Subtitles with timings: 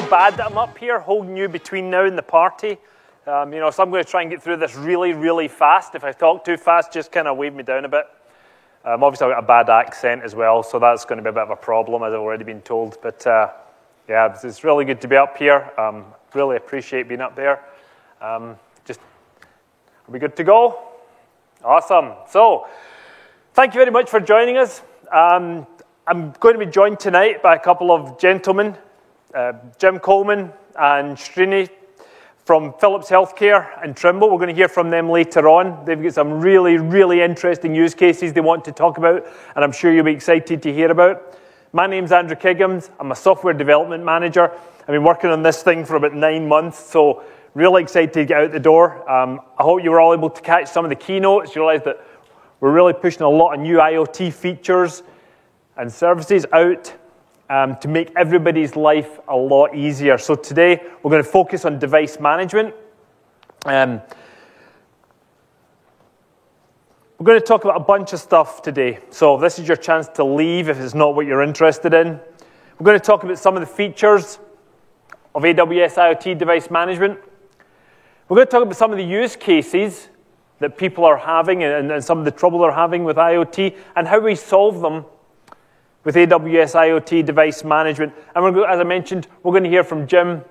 [0.00, 2.78] feel bad that I'm up here holding you between now and the party.
[3.28, 5.94] Um, you know, so I'm going to try and get through this really, really fast.
[5.94, 8.04] If I talk too fast, just kind of wave me down a bit.
[8.84, 11.32] Um, obviously, I've got a bad accent as well, so that's going to be a
[11.32, 12.98] bit of a problem, as I've already been told.
[13.02, 13.52] But uh,
[14.08, 15.70] yeah, it's, really good to be up here.
[15.78, 17.62] Um, really appreciate being up there.
[18.20, 20.76] Um, just, are we good to go?
[21.62, 22.14] Awesome.
[22.30, 22.66] So,
[23.52, 24.82] thank you very much for joining us.
[25.12, 25.68] Um,
[26.04, 28.76] I'm going to be joined tonight by a couple of gentlemen,
[29.34, 31.68] uh, Jim Coleman and Srini
[32.44, 34.30] from Philips Healthcare and Trimble.
[34.30, 35.84] We're going to hear from them later on.
[35.84, 39.26] They've got some really, really interesting use cases they want to talk about,
[39.56, 41.38] and I'm sure you'll be excited to hear about.
[41.72, 42.90] My name's Andrew Kiggums.
[43.00, 44.52] I'm a software development manager.
[44.52, 47.24] I've been working on this thing for about nine months, so
[47.54, 49.10] really excited to get out the door.
[49.10, 51.56] Um, I hope you were all able to catch some of the keynotes.
[51.56, 52.04] You realize that
[52.60, 55.02] we're really pushing a lot of new IoT features
[55.76, 56.94] and services out
[57.50, 60.18] um, to make everybody's life a lot easier.
[60.18, 62.74] So today we're going to focus on device management.
[63.66, 64.00] Um,
[67.18, 68.98] we're going to talk about a bunch of stuff today.
[69.10, 72.20] So this is your chance to leave if it's not what you're interested in.
[72.78, 74.38] We're going to talk about some of the features
[75.34, 77.18] of AWS IoT device management.
[78.28, 80.08] We're going to talk about some of the use cases
[80.58, 84.08] that people are having and, and some of the trouble they're having with IoT and
[84.08, 85.04] how we solve them
[86.04, 88.12] with AWS IoT device management.
[88.34, 90.44] And as I mentioned, we're going to hear from Jim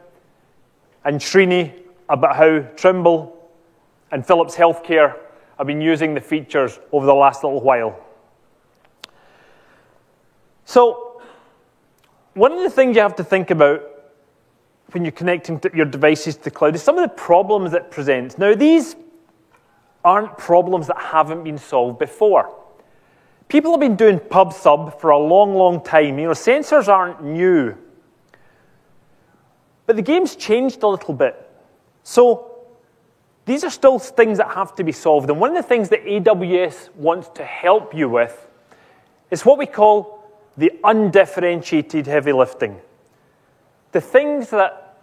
[1.06, 1.74] and Srini
[2.10, 3.38] about how Trimble
[4.12, 5.16] and Philips Healthcare
[5.58, 8.00] have been using the features over the last little while.
[10.66, 11.22] So,
[12.34, 13.84] one of the things you have to think about
[14.92, 18.38] when you're connecting your devices to the cloud is some of the problems that presents.
[18.38, 18.96] Now, these
[20.04, 22.63] aren't problems that haven't been solved before.
[23.48, 26.18] People have been doing pub sub for a long, long time.
[26.18, 27.78] You know, sensors aren't new.
[29.86, 31.40] But the game's changed a little bit.
[32.04, 32.54] So
[33.46, 35.30] these are still things that have to be solved.
[35.30, 38.48] And one of the things that AWS wants to help you with
[39.30, 40.24] is what we call
[40.58, 42.80] the undifferentiated heavy lifting.
[43.92, 44.98] The things that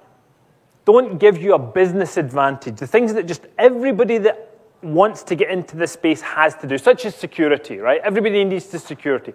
[0.84, 4.50] don't give you a business advantage, the things that just everybody that
[4.82, 8.00] wants to get into this space has to do, such as security, right?
[8.02, 9.34] Everybody needs the security.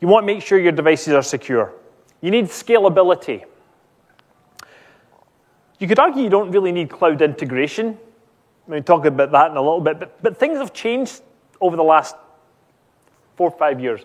[0.00, 1.72] You want to make sure your devices are secure.
[2.20, 3.44] You need scalability.
[5.78, 7.98] You could argue you don't really need cloud integration.
[8.66, 11.20] Mean, talk about that in a little bit, but, but things have changed
[11.60, 12.16] over the last
[13.36, 14.02] four or five years.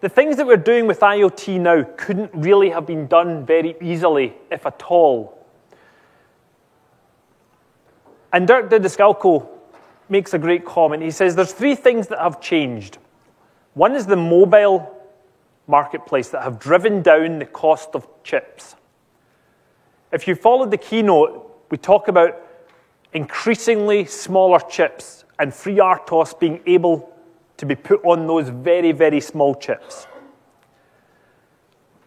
[0.00, 4.34] The things that we're doing with IoT now couldn't really have been done very easily,
[4.50, 5.46] if at all.
[8.32, 9.48] And Dirk Didascalou
[10.10, 11.02] makes a great comment.
[11.02, 12.98] He says there's three things that have changed.
[13.74, 14.96] One is the mobile
[15.66, 18.74] marketplace that have driven down the cost of chips.
[20.12, 22.44] If you followed the keynote, we talk about
[23.12, 27.14] increasingly smaller chips and FreeRTOS being able
[27.56, 30.06] to be put on those very, very small chips.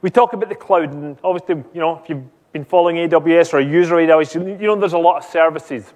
[0.02, 3.60] We talk about the cloud, and obviously, you know, if you've been following AWS or
[3.60, 5.94] a user AWS, you know there's a lot of services.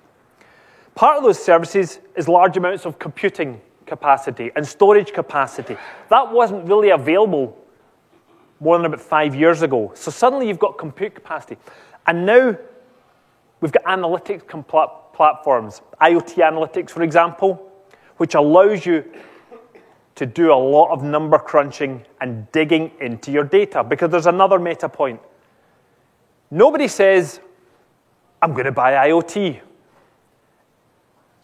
[0.97, 5.78] Part of those services is large amounts of computing capacity and storage capacity.
[6.09, 7.56] That wasn't really available
[8.59, 9.91] more than about five years ago.
[9.94, 11.57] So suddenly you've got compute capacity.
[12.07, 12.57] And now
[13.62, 14.47] we've got analytics
[15.13, 17.72] platforms, IoT analytics, for example,
[18.16, 19.06] which allows you
[20.16, 23.84] to do a lot of number crunching and digging into your data.
[23.84, 25.19] Because there's another meta point.
[26.50, 27.40] Nobody says,
[28.41, 29.62] I'm going to buy IoT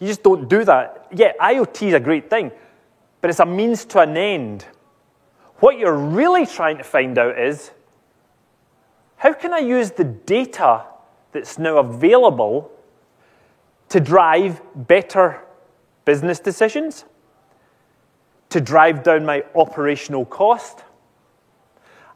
[0.03, 1.07] you just don't do that.
[1.15, 2.51] Yeah, IoT is a great thing,
[3.21, 4.65] but it's a means to an end.
[5.59, 7.71] What you're really trying to find out is
[9.15, 10.83] how can I use the data
[11.31, 12.69] that's now available
[13.87, 15.39] to drive better
[16.03, 17.05] business decisions,
[18.49, 20.83] to drive down my operational cost,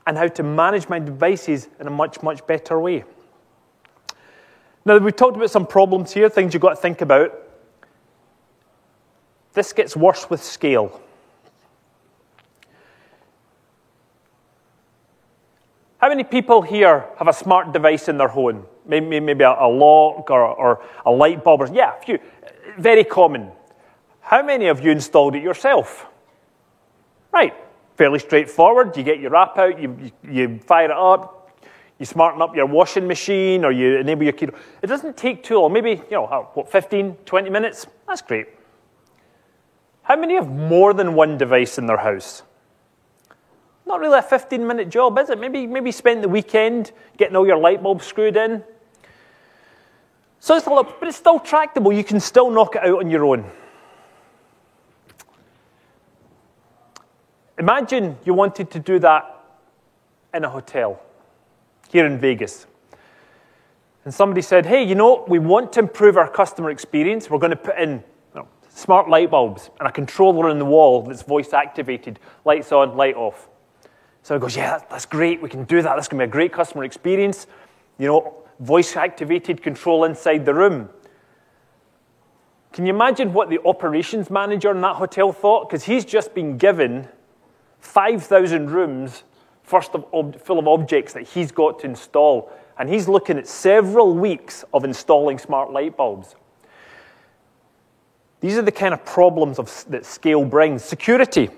[0.05, 3.05] and how to manage my devices in a much, much better way.
[4.83, 7.46] Now, we've talked about some problems here, things you've got to think about.
[9.57, 11.01] This gets worse with scale.
[15.97, 18.67] How many people here have a smart device in their home?
[18.85, 21.61] Maybe, maybe a, a lock or, or, a light bulb?
[21.61, 22.19] Or, yeah, a few.
[22.77, 23.49] Very common.
[24.19, 26.05] How many of you installed it yourself?
[27.31, 27.55] Right,
[27.95, 28.95] fairly straightforward.
[28.95, 31.57] You get your app out, you, you, you fire it up,
[31.97, 34.49] you smarten up your washing machine, or you enable your key.
[34.83, 37.87] It doesn't take too long, maybe, you know, what, 15, 20 minutes?
[38.07, 38.49] That's great.
[40.07, 42.43] How many have more than one device in their house?
[43.85, 45.39] not really a 15 minute job, is it?
[45.39, 48.63] Maybe, maybe spend the weekend getting all your light bulbs screwed in.
[50.39, 51.91] So it's a lot, but it's still tractable.
[51.91, 53.49] You can still knock it out on your own.
[57.57, 59.43] Imagine you wanted to do that
[60.33, 61.01] in a hotel
[61.89, 62.67] here in Vegas.
[64.05, 67.29] And somebody said, hey, you know, we want to improve our customer experience.
[67.29, 68.03] We're going to put in
[68.77, 73.15] smart light bulbs and a controller in the wall that's voice activated, lights on, light
[73.15, 73.49] off.
[74.21, 75.41] So he goes, yeah, that's great.
[75.41, 75.95] We can do that.
[75.95, 77.47] That's going to be a great customer experience.
[77.97, 80.89] You know, voice activated control inside the room.
[82.71, 85.67] Can you imagine what the operations manager in that hotel thought?
[85.67, 87.07] Because he's just been given
[87.79, 89.23] 5,000 rooms
[89.63, 92.51] first of, ob- full of objects that he's got to install.
[92.77, 96.35] And he's looking at several weeks of installing smart light bulbs.
[98.39, 100.83] These are the kind of problems of, that scale brings.
[100.83, 101.49] Security,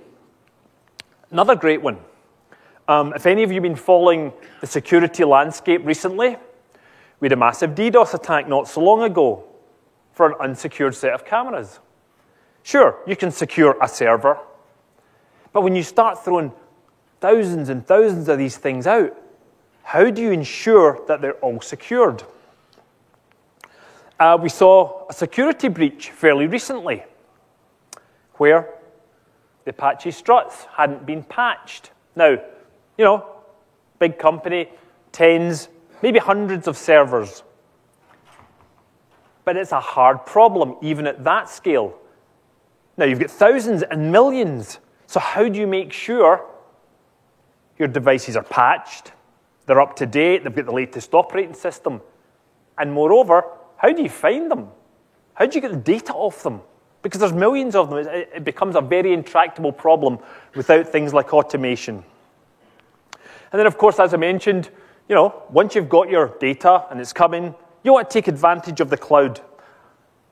[1.32, 1.98] another great one.
[2.88, 6.38] Um, if any of you have been following the security landscape recently,
[7.20, 9.44] we had a massive DDoS attack not so long ago
[10.14, 11.80] for an unsecured set of cameras.
[12.64, 14.40] Sure, you can secure a server,
[15.54, 16.52] but when you start throwing
[17.20, 19.16] thousands and thousands of these things out,
[19.84, 22.24] how do you ensure that they're all secured?
[24.20, 27.04] Uh, we saw a security breach fairly recently
[28.34, 28.70] where
[29.64, 31.92] the Apache struts hadn't been patched.
[32.18, 32.32] Now,
[32.98, 33.26] you know,
[33.98, 34.70] big company,
[35.14, 35.70] tens,
[36.02, 37.44] maybe hundreds of servers.
[39.46, 41.98] But it's a hard problem, even at that scale.
[42.98, 44.80] Now, you've got thousands and millions.
[45.08, 46.46] So, how do you make sure
[47.78, 49.14] your devices are patched,
[49.66, 52.02] they're up to date, they've got the latest operating system?
[52.78, 53.46] And moreover,
[53.80, 54.68] how do you find them?
[55.34, 56.62] How do you get the data off them?
[57.02, 58.00] Because there's millions of them.
[58.00, 60.20] It becomes a very intractable problem
[60.54, 62.04] without things like automation.
[63.52, 64.70] And then, of course, as I mentioned,
[65.08, 68.82] you know, once you've got your data and it's coming, you want to take advantage
[68.82, 69.40] of the cloud.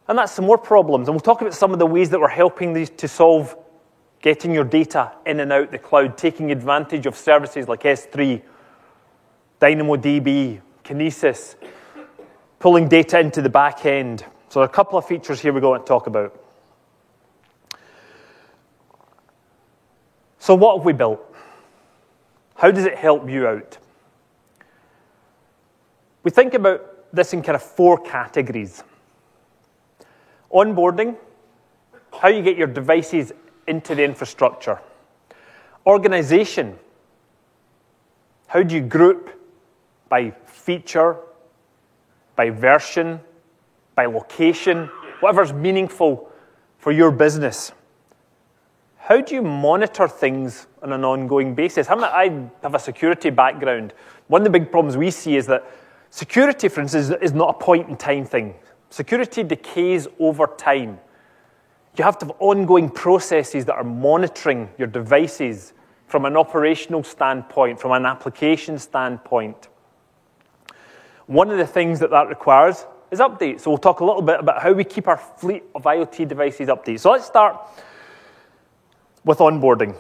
[0.10, 1.08] And that's some more problems.
[1.08, 3.56] And we'll talk about some of the ways that we're helping these to solve
[4.22, 8.42] getting your data in and out the cloud, taking advantage of services like S3,
[9.62, 11.56] DynamoDB, Kinesis,
[12.59, 14.25] pulling data into the back end.
[14.50, 16.39] So, a couple of features here we're going to talk about.
[20.39, 21.21] So, what have we built?
[22.56, 23.77] How does it help you out?
[26.24, 26.81] We think about
[27.13, 28.83] this in kind of four categories
[30.51, 31.15] onboarding,
[32.21, 33.33] how you get your devices
[33.68, 34.80] into the infrastructure,
[35.86, 36.77] organization,
[38.48, 39.30] how do you group
[40.10, 41.18] by feature,
[42.38, 43.19] by version,
[43.95, 44.86] by location,
[45.19, 46.31] whatever's meaningful
[46.78, 47.74] for your business.
[48.98, 51.89] How do you monitor things on an ongoing basis?
[51.89, 53.94] I have a security background.
[54.28, 55.66] One of the big problems we see is that
[56.10, 58.54] security, for instance, is not a point in time thing.
[58.89, 61.00] Security decays over time.
[61.98, 65.74] You have to have ongoing processes that are monitoring your devices
[66.06, 69.69] from an operational standpoint, from an application standpoint.
[71.27, 73.62] One of the things that that requires is updates.
[73.62, 76.68] So we'll talk a little bit about how we keep our fleet of IoT devices
[76.68, 77.00] updated.
[77.00, 77.57] So let's start
[79.24, 79.95] with onboarding.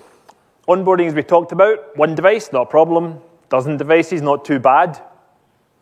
[0.67, 3.21] Onboarding, as we talked about, one device, not a problem.
[3.49, 5.01] Dozen devices, not too bad.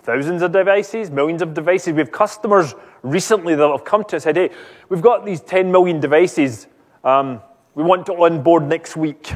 [0.03, 1.93] Thousands of devices, millions of devices.
[1.93, 4.55] We have customers recently that have come to us and said, hey,
[4.89, 6.67] we've got these 10 million devices.
[7.03, 7.41] Um,
[7.73, 9.33] we want to onboard next week.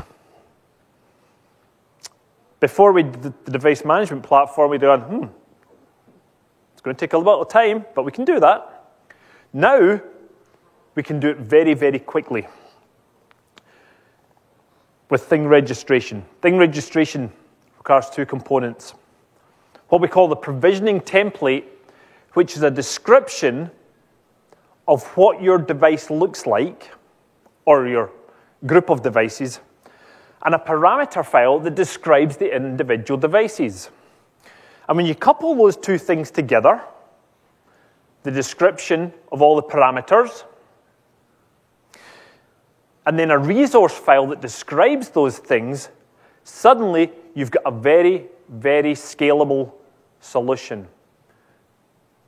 [2.60, 5.26] Before we did the device management platform, we'd gone, hmm,
[6.80, 8.94] it's going to take a little time, but we can do that.
[9.52, 10.00] Now,
[10.96, 12.48] we can do it very, very quickly
[15.10, 16.24] with thing registration.
[16.42, 17.34] Thing registration
[17.78, 18.94] requires two components.
[19.90, 21.66] What we call the provisioning template,
[22.32, 23.70] which is a description
[24.88, 26.92] of what your device looks like,
[27.66, 28.10] or your
[28.66, 29.60] group of devices,
[30.46, 33.90] and a parameter file that describes the individual devices.
[34.90, 36.82] And when you couple those two things together,
[38.24, 40.46] the description of all the parameters,
[43.06, 45.90] and then a resource file that describes those things,
[46.44, 49.72] suddenly you've got a very, very scalable
[50.22, 50.88] solution.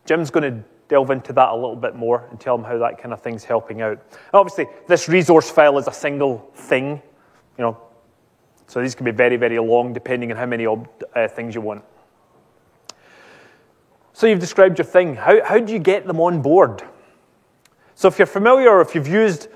[0.05, 2.99] Jim's going to delve into that a little bit more and tell them how that
[2.99, 3.99] kind of thing's helping out.
[4.35, 7.01] obviously, this resource file is a single thing,
[7.57, 7.77] you know,
[8.67, 11.83] so these can be very, very long depending on how many uh, things you want.
[14.13, 15.15] So you've described your thing.
[15.15, 16.83] How, how do you get them on board?
[17.95, 19.47] So if you're familiar or if you've used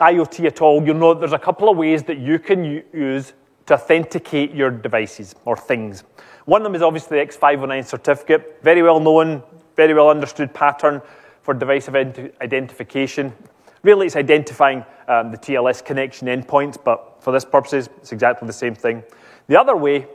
[0.00, 3.32] IoT at all, you'll know there's a couple of ways that you can use
[3.66, 6.04] to authenticate your devices or things.
[6.44, 9.42] One of them is obviously the X509 certificate, very well known,
[9.76, 11.00] very well understood pattern
[11.42, 13.32] for device identification.
[13.82, 18.52] Really, it's identifying um, the TLS connection endpoints, but for this purposes, it's exactly the
[18.52, 19.02] same thing.
[19.46, 20.06] The other way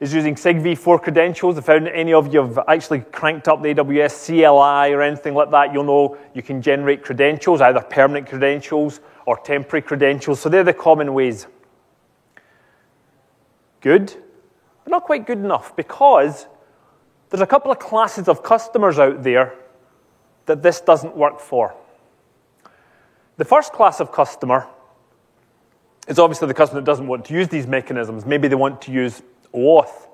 [0.00, 1.58] is using SIGV4 credentials.
[1.58, 5.72] If any of you have actually cranked up the AWS CLI or anything like that,
[5.72, 10.40] you'll know you can generate credentials, either permanent credentials or temporary credentials.
[10.40, 11.48] So they're the common ways.
[13.80, 14.14] Good,
[14.84, 16.46] but not quite good enough because
[17.30, 19.54] there's a couple of classes of customers out there
[20.46, 21.74] that this doesn't work for.
[23.36, 24.66] The first class of customer
[26.06, 28.24] is obviously the customer that doesn't want to use these mechanisms.
[28.24, 29.22] Maybe they want to use
[29.54, 30.08] OAuth,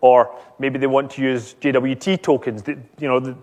[0.00, 2.62] or maybe they want to use JWT tokens.
[2.66, 3.36] You know, the,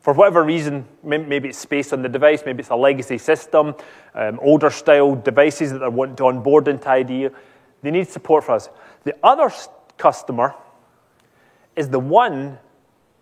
[0.00, 3.74] for whatever reason, maybe it's space on the device, maybe it's a legacy system,
[4.14, 7.30] um, older style devices that they want to onboard into IDEA.
[7.82, 8.70] They need support for us.
[9.04, 9.52] The other
[9.98, 10.54] customer
[11.76, 12.58] is the one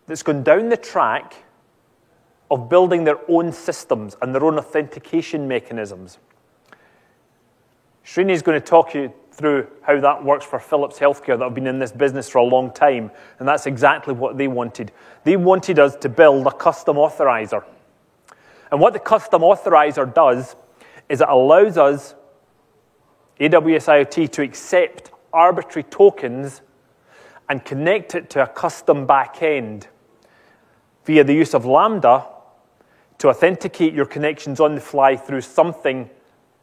[0.06, 1.34] that's gone down the track
[2.50, 6.18] of building their own systems and their own authentication mechanisms.
[8.04, 11.54] Srini is going to talk you through how that works for Philips Healthcare that have
[11.54, 14.90] been in this business for a long time, and that's exactly what they wanted.
[15.22, 17.64] They wanted us to build a custom authorizer.
[18.72, 20.56] And what the custom authorizer does
[21.08, 22.16] is it allows us,
[23.40, 26.60] AWS IoT, to accept arbitrary tokens
[27.48, 29.86] and connect it to a custom backend
[31.04, 32.26] via the use of Lambda
[33.18, 36.10] to authenticate your connections on the fly through something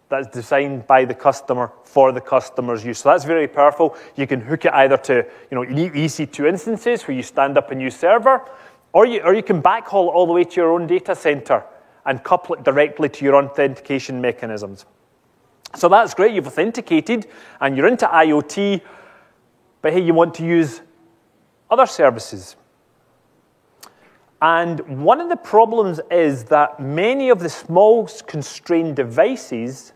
[0.09, 3.00] that's designed by the customer for the customer's use.
[3.00, 3.95] So that's very powerful.
[4.15, 7.75] You can hook it either to you know, EC2 instances where you stand up a
[7.75, 8.47] new server,
[8.93, 11.63] or you, or you can backhaul it all the way to your own data center
[12.05, 14.85] and couple it directly to your authentication mechanisms.
[15.75, 16.33] So that's great.
[16.33, 17.27] You've authenticated
[17.59, 18.81] and you're into IoT,
[19.81, 20.81] but hey, you want to use
[21.69, 22.55] other services.
[24.41, 29.93] And one of the problems is that many of the small constrained devices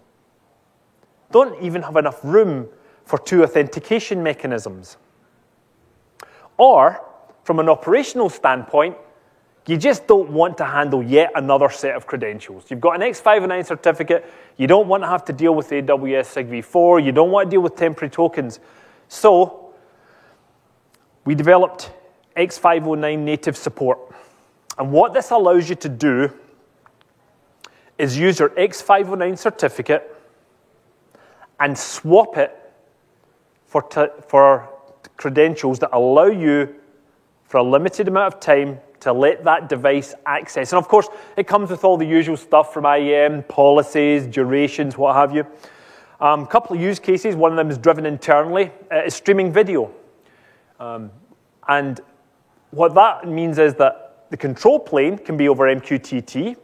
[1.31, 2.67] don't even have enough room
[3.05, 4.97] for two authentication mechanisms.
[6.57, 7.01] Or,
[7.43, 8.97] from an operational standpoint,
[9.67, 12.65] you just don't want to handle yet another set of credentials.
[12.69, 14.25] You've got an X509 certificate,
[14.57, 17.61] you don't want to have to deal with AWS SIGV4, you don't want to deal
[17.61, 18.59] with temporary tokens.
[19.07, 19.73] So,
[21.25, 21.91] we developed
[22.35, 23.99] X509 native support.
[24.77, 26.33] And what this allows you to do
[27.97, 30.15] is use your X509 certificate
[31.59, 32.55] and swap it
[33.65, 34.69] for, t- for
[35.17, 36.75] credentials that allow you,
[37.45, 40.71] for a limited amount of time, to let that device access.
[40.71, 45.15] And of course, it comes with all the usual stuff from IAM, policies, durations, what
[45.15, 45.45] have you.
[46.19, 47.35] A um, couple of use cases.
[47.35, 48.71] One of them is driven internally.
[48.91, 49.91] Uh, is streaming video.
[50.79, 51.11] Um,
[51.67, 52.01] and
[52.71, 56.57] what that means is that the control plane can be over MQTT,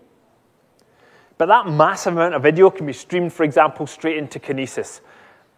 [1.38, 5.02] but that massive amount of video can be streamed, for example, straight into Kinesis.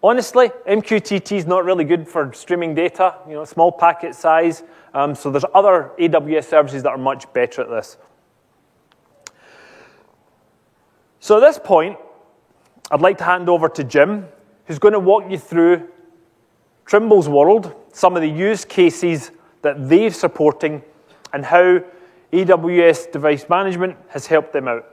[0.02, 4.64] Honestly, MQTT is not really good for streaming data, you know, small packet size.
[4.94, 7.98] Um, so there's other AWS services that are much better at this.
[11.20, 11.98] So at this point,
[12.92, 14.28] I'd like to hand over to Jim,
[14.66, 15.90] who's going to walk you through
[16.86, 19.32] Trimble's world, some of the use cases
[19.62, 20.84] that they're supporting,
[21.34, 21.80] and how
[22.32, 24.86] AWS device management has helped them out.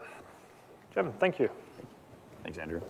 [0.95, 1.51] Jim, thank you.
[2.45, 2.81] Thanks, Andrew.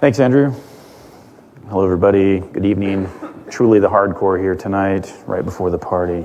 [0.00, 0.54] Thanks, Andrew.
[1.68, 2.40] Hello, everybody.
[2.40, 3.06] Good evening.
[3.50, 6.24] Truly the hardcore here tonight, right before the party.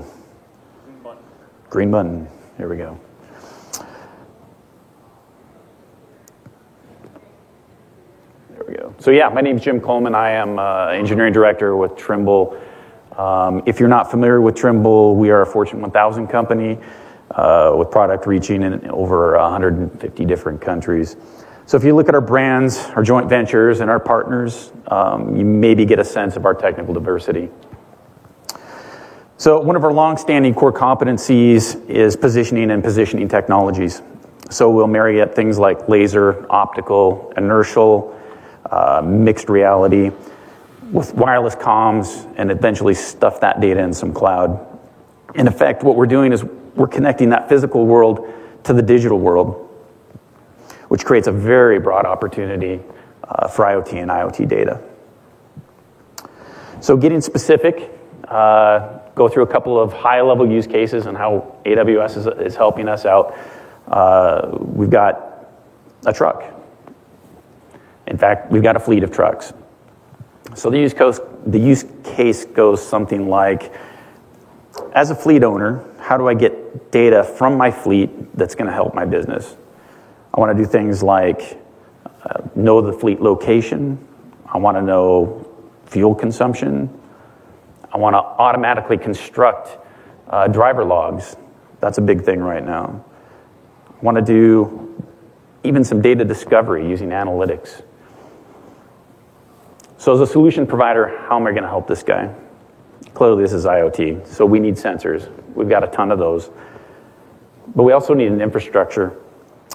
[0.86, 1.24] Green button.
[1.70, 2.28] Green button.
[2.56, 2.98] Here we go.
[8.52, 8.96] There we go.
[9.00, 10.16] So, yeah, my name is Jim Coleman.
[10.16, 12.58] I am uh, engineering director with Trimble.
[13.18, 16.80] Um, if you're not familiar with Trimble, we are a Fortune 1000 company
[17.78, 21.16] with product reaching in over 150 different countries.
[21.68, 25.44] So if you look at our brands, our joint ventures, and our partners, um, you
[25.44, 27.50] maybe get a sense of our technical diversity.
[29.38, 34.02] So one of our long-standing core competencies is positioning and positioning technologies.
[34.50, 38.18] So we'll marry up things like laser, optical, inertial,
[38.70, 40.12] uh, mixed reality,
[40.92, 44.66] with wireless comms and eventually stuff that data in some cloud.
[45.34, 48.32] In effect, what we're doing is we're connecting that physical world
[48.64, 49.70] to the digital world,
[50.90, 52.82] which creates a very broad opportunity
[53.24, 54.82] uh, for IoT and IoT data.
[56.82, 57.92] So, getting specific,
[58.28, 62.56] uh, go through a couple of high level use cases and how AWS is, is
[62.56, 63.38] helping us out.
[63.88, 65.48] Uh, we've got
[66.06, 66.44] a truck.
[68.08, 69.54] In fact, we've got a fleet of trucks.
[70.54, 73.74] So the use, the use case goes something like
[74.94, 78.72] as a fleet owner, how do I get data from my fleet that's going to
[78.72, 79.56] help my business?
[80.36, 81.60] I want to do things like
[82.24, 83.98] uh, know the fleet location.
[84.46, 85.50] I want to know
[85.88, 86.96] fuel consumption.
[87.92, 89.80] I want to automatically construct
[90.30, 91.38] uh, driver logs.
[91.80, 93.04] That's a big thing right now.
[93.90, 95.04] I want to do
[95.64, 97.82] even some data discovery using analytics.
[99.98, 102.32] So, as a solution provider, how am I going to help this guy?
[103.14, 105.32] Clearly, this is IoT, so we need sensors.
[105.56, 106.50] We've got a ton of those.
[107.76, 109.18] But we also need an infrastructure,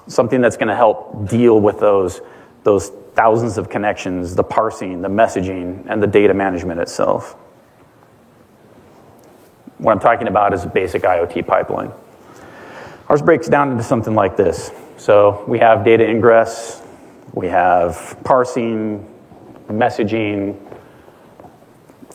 [0.07, 2.21] something that's going to help deal with those,
[2.63, 7.33] those thousands of connections, the parsing, the messaging, and the data management itself.
[9.79, 11.91] What I'm talking about is a basic IoT pipeline.
[13.09, 14.71] Ours breaks down into something like this.
[14.97, 16.81] So we have data ingress,
[17.33, 19.07] we have parsing,
[19.67, 20.55] messaging,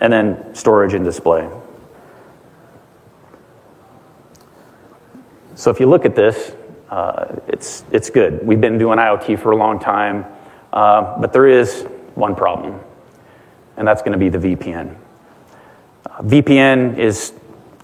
[0.01, 1.49] and then storage and display.
[5.55, 6.55] So if you look at this,
[6.91, 8.47] uh, it's, it's good.
[8.47, 10.27] We've been doing IoT for a long time,
[10.73, 11.83] uh, but there is
[12.15, 12.79] one problem,
[13.77, 14.97] and that's going to be the VPN.
[16.05, 17.33] Uh, VPN is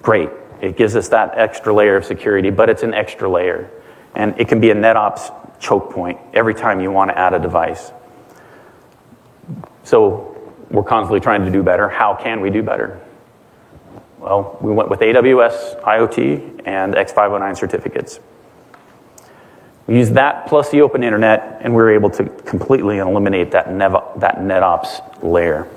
[0.02, 0.28] great.
[0.60, 3.70] It gives us that extra layer of security, but it's an extra layer.
[4.14, 7.38] And it can be a NetOps choke point every time you want to add a
[7.38, 7.90] device.
[9.84, 10.31] So
[10.72, 11.88] we're constantly trying to do better.
[11.88, 13.00] How can we do better?
[14.18, 18.20] Well, we went with AWS IoT and X509 certificates.
[19.86, 23.70] We used that plus the open internet, and we were able to completely eliminate that,
[23.70, 25.68] nev- that NetOps layer.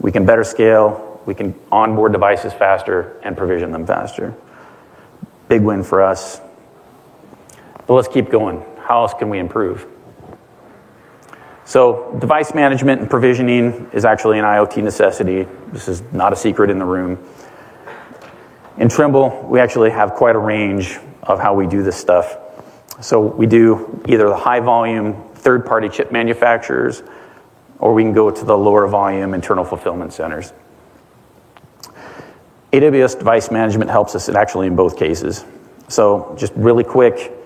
[0.00, 4.34] We can better scale, we can onboard devices faster, and provision them faster.
[5.48, 6.40] Big win for us.
[7.86, 8.62] But let's keep going.
[8.80, 9.86] How else can we improve?
[11.68, 15.46] So, device management and provisioning is actually an IoT necessity.
[15.70, 17.22] This is not a secret in the room.
[18.78, 22.38] In Trimble, we actually have quite a range of how we do this stuff.
[23.02, 27.02] So, we do either the high volume third party chip manufacturers,
[27.80, 30.54] or we can go to the lower volume internal fulfillment centers.
[32.72, 35.44] AWS device management helps us actually in both cases.
[35.88, 37.37] So, just really quick,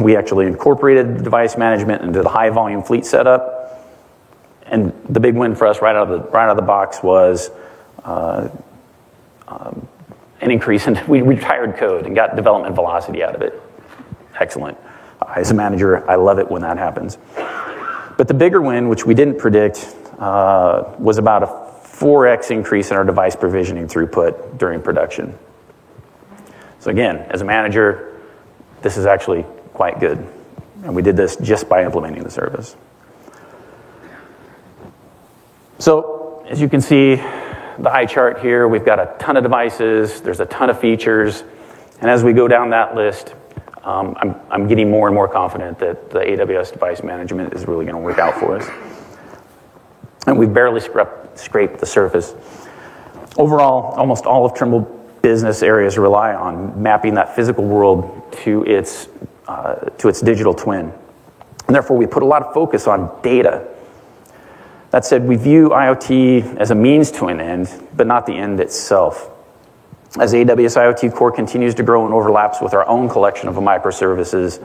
[0.00, 3.60] we actually incorporated device management into the high volume fleet setup.
[4.66, 7.02] And the big win for us right out of the, right out of the box
[7.02, 7.50] was
[8.04, 8.48] uh,
[9.46, 9.86] um,
[10.40, 13.60] an increase in, we retired code and got development velocity out of it.
[14.38, 14.78] Excellent.
[15.34, 17.18] As a manager, I love it when that happens.
[18.16, 22.96] But the bigger win, which we didn't predict, uh, was about a 4x increase in
[22.96, 25.36] our device provisioning throughput during production.
[26.80, 28.20] So, again, as a manager,
[28.82, 30.26] this is actually quite good.
[30.84, 32.76] And we did this just by implementing the service.
[35.78, 40.20] So, as you can see, the eye chart here, we've got a ton of devices,
[40.20, 41.42] there's a ton of features,
[42.00, 43.34] and as we go down that list,
[43.82, 47.84] um, I'm, I'm getting more and more confident that the AWS device management is really
[47.84, 48.68] going to work out for us.
[50.26, 52.34] And we've barely scraped, scraped the surface.
[53.36, 54.82] Overall, almost all of Trimble
[55.20, 59.08] business areas rely on mapping that physical world to its
[59.46, 60.92] uh, to its digital twin.
[61.66, 63.66] And therefore, we put a lot of focus on data.
[64.90, 68.60] That said, we view IoT as a means to an end, but not the end
[68.60, 69.30] itself.
[70.20, 74.64] As AWS IoT Core continues to grow and overlaps with our own collection of microservices,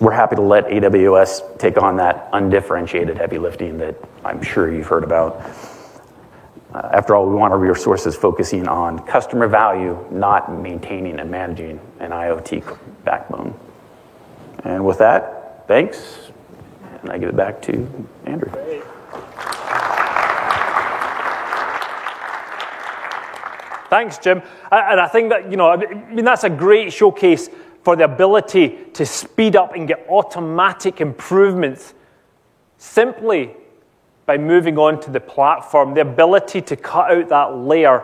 [0.00, 4.86] we're happy to let AWS take on that undifferentiated heavy lifting that I'm sure you've
[4.86, 5.40] heard about.
[6.74, 11.80] Uh, after all, we want our resources focusing on customer value, not maintaining and managing
[12.00, 13.58] an IoT backbone.
[14.64, 16.30] And with that, thanks.
[17.02, 18.50] And I give it back to Andrew.
[23.88, 24.42] Thanks, Jim.
[24.72, 27.48] And I think that, you know, I mean, that's a great showcase
[27.82, 31.94] for the ability to speed up and get automatic improvements
[32.78, 33.54] simply
[34.26, 38.02] by moving on to the platform, the ability to cut out that layer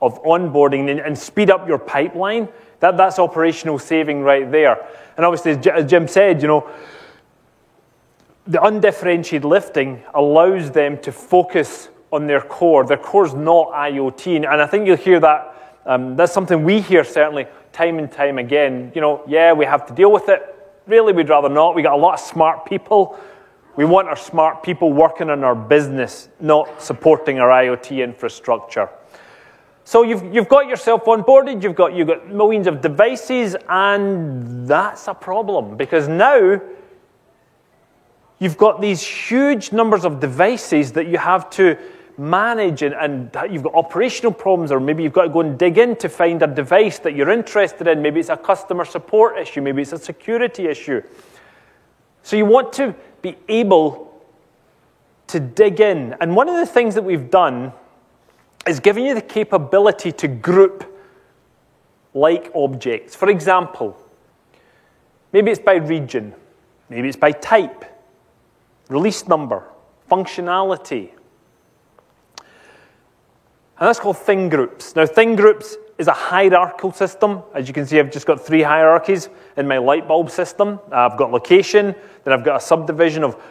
[0.00, 2.48] of onboarding and, and speed up your pipeline,
[2.84, 4.86] that, that's operational saving right there.
[5.16, 6.68] And obviously, as Jim said, you know,
[8.46, 12.84] the undifferentiated lifting allows them to focus on their core.
[12.84, 14.36] Their core is not IoT.
[14.36, 15.80] And I think you'll hear that.
[15.86, 18.92] Um, that's something we hear certainly time and time again.
[18.94, 20.42] You know, yeah, we have to deal with it.
[20.86, 21.74] Really, we'd rather not.
[21.74, 23.18] We got a lot of smart people
[23.76, 28.88] we want our smart people working on our business, not supporting our IoT infrastructure.
[29.84, 35.08] So you've, you've got yourself onboarded, you've got, you've got millions of devices, and that's
[35.08, 36.60] a problem because now
[38.38, 41.76] you've got these huge numbers of devices that you have to
[42.16, 45.78] manage and, and, you've got operational problems or maybe you've got to go and dig
[45.78, 48.00] in to find a device that you're interested in.
[48.00, 51.02] Maybe it's a customer support issue maybe it's a security issue.
[52.22, 54.22] So you want to be able
[55.26, 56.14] to dig in.
[56.20, 57.72] And one of the things that we've done
[58.66, 60.90] is giving you the capability to group
[62.14, 63.96] like objects for example
[65.32, 66.34] maybe it's by region
[66.88, 67.84] maybe it's by type
[68.88, 69.64] release number
[70.10, 71.10] functionality
[73.78, 74.94] and that's called thing groups.
[74.94, 77.42] Now, thing groups is a hierarchical system.
[77.54, 80.78] As you can see, I've just got three hierarchies in my light bulb system.
[80.92, 83.42] I've got location, then I've got a subdivision of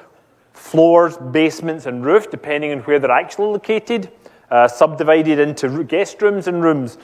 [0.53, 4.11] floors, basements, and roof, depending on where they're actually located,
[4.53, 6.97] uh, subdivided into guest rooms and rooms.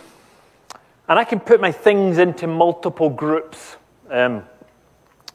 [1.08, 3.78] And I can put my things into multiple groups.
[4.10, 4.44] Um,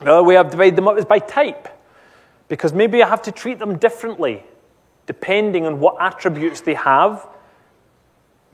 [0.01, 1.69] the way I've divided them up is by type,
[2.49, 4.45] because maybe I have to treat them differently
[5.07, 7.29] depending on what attributes they have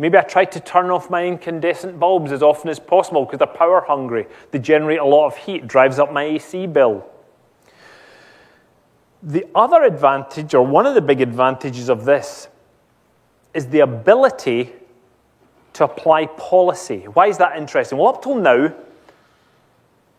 [0.01, 3.47] Maybe I try to turn off my incandescent bulbs as often as possible because they're
[3.47, 4.27] power hungry.
[4.51, 7.05] They generate a lot of heat, drives up my AC bill.
[9.23, 12.49] The other advantage, or one of the big advantages of this,
[13.55, 14.73] is the ability
[15.73, 17.05] to apply policy.
[17.13, 17.99] Why is that interesting?
[17.99, 18.73] Well, up till now,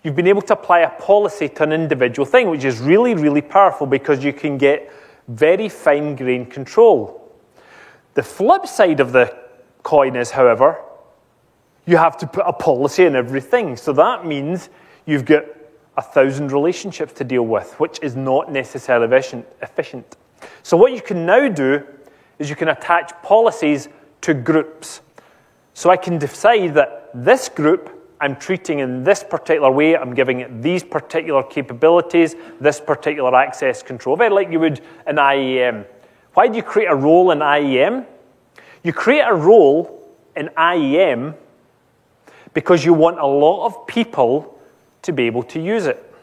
[0.03, 3.41] you've been able to apply a policy to an individual thing, which is really, really
[3.41, 4.91] powerful because you can get
[5.27, 7.17] very fine grained control.
[8.13, 9.35] The flip side of the
[9.83, 10.81] coin is, however,
[11.85, 13.75] you have to put a policy in everything.
[13.77, 14.69] So that means
[15.05, 15.45] you've got
[15.97, 20.17] a thousand relationships to deal with, which is not necessarily efficient.
[20.63, 21.83] So what you can now do
[22.41, 23.87] is you can attach policies
[24.21, 25.01] to groups.
[25.73, 30.41] So I can decide that this group I'm treating in this particular way, I'm giving
[30.41, 35.85] it these particular capabilities, this particular access control, very like you would in IAM.
[36.35, 38.05] Why do you create a role in IAM?
[38.83, 41.33] You create a role in IAM
[42.53, 44.59] because you want a lot of people
[45.01, 46.13] to be able to use it.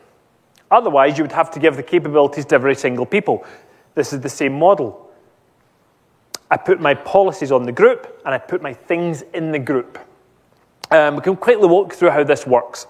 [0.70, 3.44] Otherwise, you would have to give the capabilities to every single people.
[3.96, 5.07] This is the same model.
[6.50, 9.98] I put my policies on the group and I put my things in the group.
[10.90, 12.86] Um, we can quickly walk through how this works.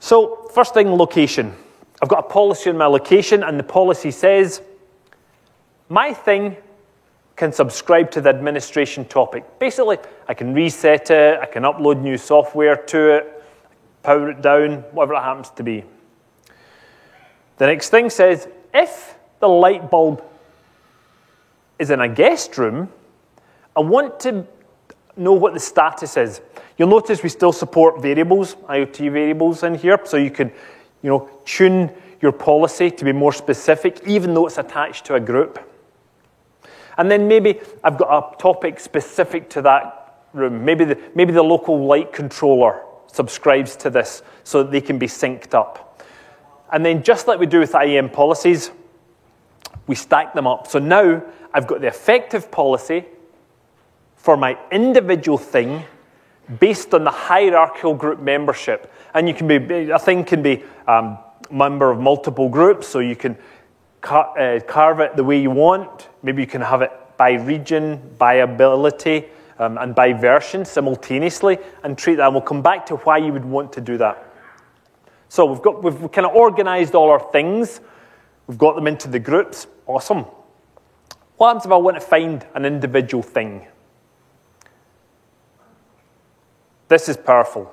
[0.00, 1.54] So, first thing, location.
[2.02, 4.62] I've got a policy on my location, and the policy says
[5.88, 6.56] my thing
[7.36, 9.58] can subscribe to the administration topic.
[9.58, 13.44] Basically, I can reset it, I can upload new software to it,
[14.02, 15.84] power it down, whatever it happens to be.
[17.58, 20.24] The next thing says if the light bulb
[21.80, 22.88] is in a guest room,
[23.74, 24.46] I want to
[25.16, 26.40] know what the status is.
[26.76, 30.52] You'll notice we still support variables, IoT variables in here, so you can
[31.02, 31.90] you know, tune
[32.20, 35.58] your policy to be more specific, even though it's attached to a group.
[36.98, 40.64] And then maybe I've got a topic specific to that room.
[40.64, 45.06] Maybe the, maybe the local light controller subscribes to this so that they can be
[45.06, 46.02] synced up.
[46.72, 48.70] And then, just like we do with IAM policies,
[49.86, 50.66] we stack them up.
[50.68, 53.04] So now I've got the effective policy
[54.16, 55.84] for my individual thing
[56.58, 58.92] based on the hierarchical group membership.
[59.14, 61.18] And you can be, a thing can be um,
[61.50, 63.36] member of multiple groups, so you can
[64.00, 66.08] car- uh, carve it the way you want.
[66.22, 69.26] Maybe you can have it by region, by ability,
[69.58, 72.26] um, and by version simultaneously and treat that.
[72.26, 74.26] And we'll come back to why you would want to do that.
[75.28, 77.80] So we've, got, we've kind of organized all our things.
[78.46, 79.66] We've got them into the groups.
[79.86, 80.24] Awesome.
[81.40, 83.66] What happens if I want to find an individual thing?
[86.88, 87.72] This is powerful.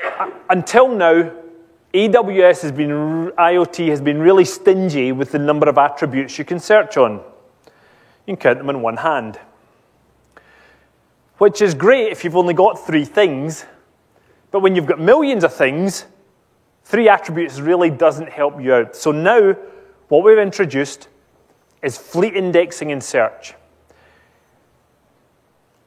[0.00, 1.32] Uh, until now,
[1.92, 6.60] AWS has been, IoT has been really stingy with the number of attributes you can
[6.60, 7.14] search on.
[8.24, 9.40] You can count them in one hand.
[11.38, 13.64] Which is great if you've only got three things,
[14.52, 16.06] but when you've got millions of things,
[16.84, 18.94] three attributes really doesn't help you out.
[18.94, 19.56] So now,
[20.08, 21.08] what we've introduced
[21.82, 23.54] is fleet indexing in search.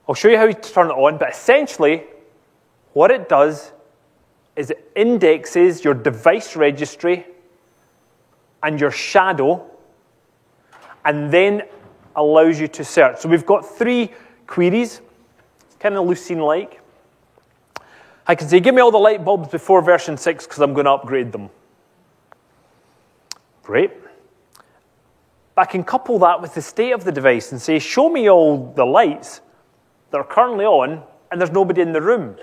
[0.07, 2.03] I'll show you how to turn it on, but essentially,
[2.93, 3.71] what it does
[4.55, 7.25] is it indexes your device registry
[8.63, 9.65] and your shadow
[11.05, 11.63] and then
[12.15, 13.19] allows you to search.
[13.19, 14.11] So we've got three
[14.47, 15.01] queries,
[15.79, 16.81] kind of Lucene like.
[18.27, 20.85] I can say, give me all the light bulbs before version 6 because I'm going
[20.85, 21.49] to upgrade them.
[23.63, 23.91] Great.
[25.59, 28.71] I can couple that with the state of the device and say, show me all
[28.75, 29.41] the lights
[30.11, 32.37] that are currently on and there's nobody in the room.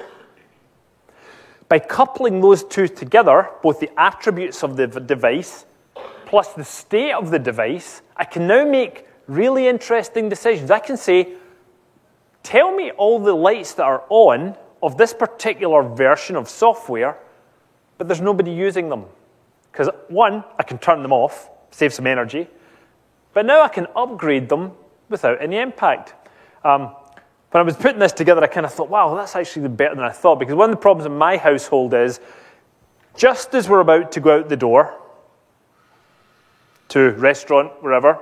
[1.69, 5.65] By coupling those two together, both the attributes of the device
[6.27, 10.71] plus the state of the device, I can now make really interesting decisions.
[10.71, 11.35] I can say,
[12.43, 17.17] tell me all the lights that are on of this particular version of software,
[17.97, 19.07] but there's nobody using them.
[19.73, 22.49] Because, one, I can turn them off, save some energy,
[23.37, 24.73] but now I can upgrade them
[25.11, 26.15] without any impact.
[26.65, 26.97] Um,
[27.51, 30.05] when I was putting this together, I kind of thought, wow, that's actually better than
[30.05, 30.39] I thought.
[30.39, 32.19] Because one of the problems in my household is
[33.15, 34.99] just as we're about to go out the door
[36.89, 38.19] to restaurant, wherever,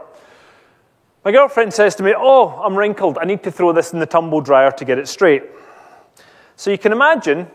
[1.25, 3.17] my girlfriend says to me, Oh, I'm wrinkled.
[3.19, 5.45] I need to throw this in the tumble dryer to get it straight.
[6.57, 7.47] So you can imagine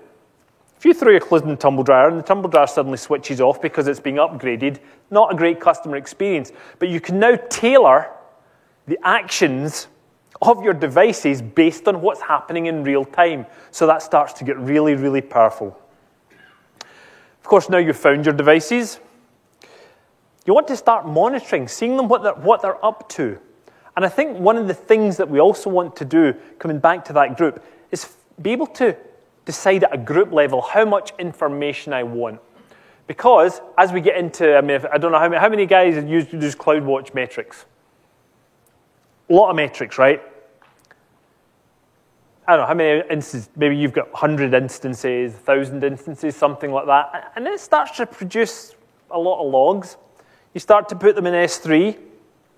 [0.80, 3.42] if you throw your clothes in the tumble dryer and the tumble dryer suddenly switches
[3.42, 4.80] off because it's being upgraded,
[5.12, 6.54] not a great customer experience.
[6.80, 8.10] But you can now tailor
[8.88, 9.90] the actions
[10.42, 13.46] of your devices based on what's happening in real time.
[13.72, 15.78] So that starts to get really, really powerful.
[16.32, 19.02] Of course, now you've found your devices.
[20.46, 23.38] You want to start monitoring, seeing them what they're, what they're up to.
[23.98, 27.04] And I think one of the things that we also want to do, coming back
[27.06, 27.62] to that group,
[27.92, 28.96] is be able to
[29.50, 32.40] decide at a group level how much information I want.
[33.08, 35.96] Because as we get into, I mean, I don't know how many, how many guys
[36.04, 37.66] use, use CloudWatch metrics?
[39.28, 40.22] A lot of metrics, right?
[42.48, 46.86] I don't know how many instances, maybe you've got 100 instances, 1,000 instances, something like
[46.86, 47.32] that.
[47.36, 48.76] And it starts to produce
[49.10, 49.98] a lot of logs.
[50.54, 51.98] You start to put them in S3,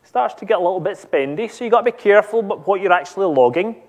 [0.04, 2.82] starts to get a little bit spendy, so you've got to be careful about what
[2.82, 3.82] you're actually logging.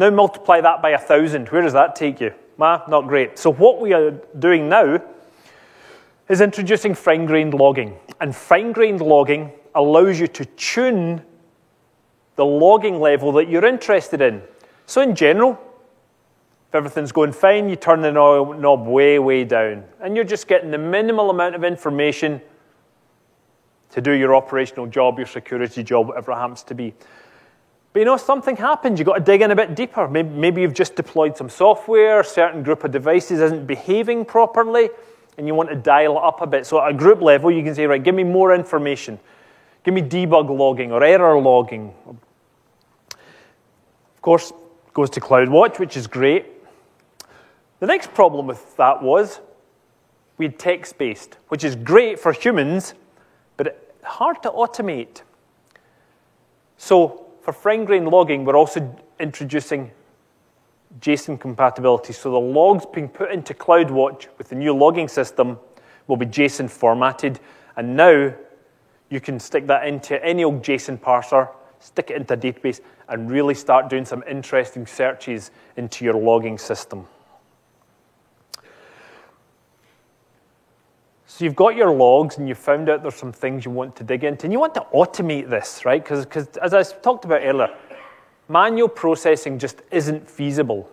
[0.00, 1.50] Now multiply that by a 1,000.
[1.50, 2.32] Where does that take you?
[2.58, 3.38] Ah, not great.
[3.38, 4.98] So what we are doing now
[6.30, 7.98] is introducing fine-grained logging.
[8.18, 11.22] And fine-grained logging allows you to tune
[12.36, 14.40] the logging level that you're interested in.
[14.86, 15.60] So, in general,
[16.70, 19.84] if everything's going fine, you turn the knob way, way down.
[20.00, 22.40] And you're just getting the minimal amount of information
[23.90, 26.94] to do your operational job, your security job, whatever it happens to be.
[27.92, 28.98] But you know, something happens.
[28.98, 30.06] You've got to dig in a bit deeper.
[30.06, 34.90] Maybe, maybe you've just deployed some software, a certain group of devices isn't behaving properly,
[35.36, 36.66] and you want to dial it up a bit.
[36.66, 39.18] So at a group level, you can say, right, give me more information.
[39.82, 41.92] Give me debug logging or error logging.
[42.08, 44.52] Of course,
[44.92, 46.46] goes to CloudWatch, which is great.
[47.80, 49.40] The next problem with that was
[50.36, 52.94] we had text based, which is great for humans,
[53.56, 55.22] but hard to automate.
[56.76, 59.90] So, for fine grained logging, we're also introducing
[61.00, 62.12] JSON compatibility.
[62.12, 65.58] So, the logs being put into CloudWatch with the new logging system
[66.06, 67.40] will be JSON formatted.
[67.76, 68.34] And now
[69.08, 71.48] you can stick that into any old JSON parser,
[71.78, 76.58] stick it into a database, and really start doing some interesting searches into your logging
[76.58, 77.06] system.
[81.40, 84.04] So you've got your logs and you've found out there's some things you want to
[84.04, 86.04] dig into, and you want to automate this, right?
[86.04, 86.26] Because
[86.58, 87.74] as I talked about earlier,
[88.46, 90.86] manual processing just isn't feasible.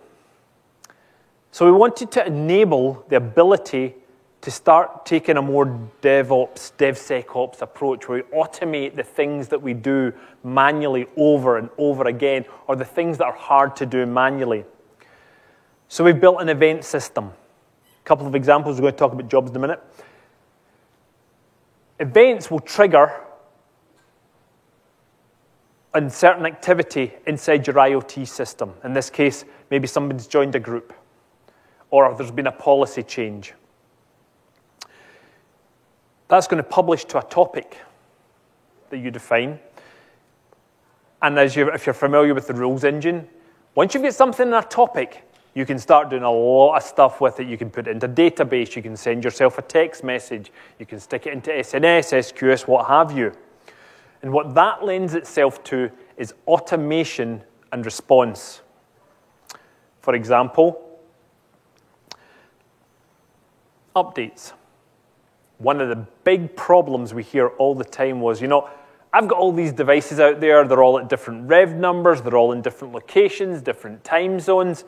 [1.50, 3.94] So we wanted to enable the ability
[4.40, 5.66] to start taking a more
[6.00, 12.08] DevOps, DevSecOps approach where we automate the things that we do manually over and over
[12.08, 14.64] again, or the things that are hard to do manually.
[15.88, 17.26] So we've built an event system.
[17.26, 19.82] A couple of examples, we're going to talk about jobs in a minute.
[22.00, 23.12] Events will trigger
[25.94, 28.74] a certain activity inside your IoT system.
[28.84, 30.92] In this case, maybe somebody's joined a group,
[31.90, 33.54] or there's been a policy change
[36.28, 37.78] that's going to publish to a topic
[38.90, 39.58] that you define.
[41.20, 43.26] And as you, if you're familiar with the rules engine,
[43.74, 45.27] once you get something in a topic,
[45.58, 47.48] you can start doing a lot of stuff with it.
[47.48, 50.86] You can put it into a database, you can send yourself a text message, you
[50.86, 53.32] can stick it into SNS, SQS, what have you.
[54.22, 57.42] And what that lends itself to is automation
[57.72, 58.60] and response.
[60.00, 61.00] For example,
[63.96, 64.52] updates
[65.58, 68.70] one of the big problems we hear all the time was, you know,
[69.12, 72.52] I've got all these devices out there, they're all at different rev numbers, they're all
[72.52, 74.84] in different locations, different time zones.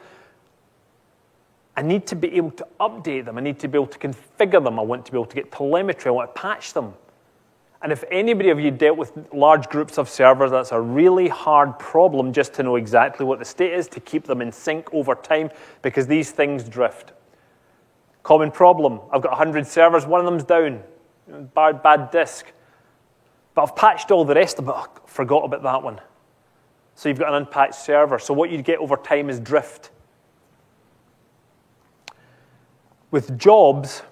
[1.81, 4.63] I need to be able to update them, I need to be able to configure
[4.63, 6.93] them, I want to be able to get telemetry, I want to patch them.
[7.81, 11.79] And if anybody of you dealt with large groups of servers, that's a really hard
[11.79, 15.15] problem just to know exactly what the state is, to keep them in sync over
[15.15, 15.49] time,
[15.81, 17.13] because these things drift.
[18.25, 19.01] Common problem.
[19.11, 20.83] I've got 100 servers, one of them's down.
[21.55, 22.53] Bad, bad disk.
[23.55, 24.75] But I've patched all the rest of it.
[24.77, 25.99] Oh, forgot about that one.
[26.95, 28.19] So you've got an unpatched server.
[28.19, 29.93] So what you get over time is drift.
[33.11, 34.03] With jobs,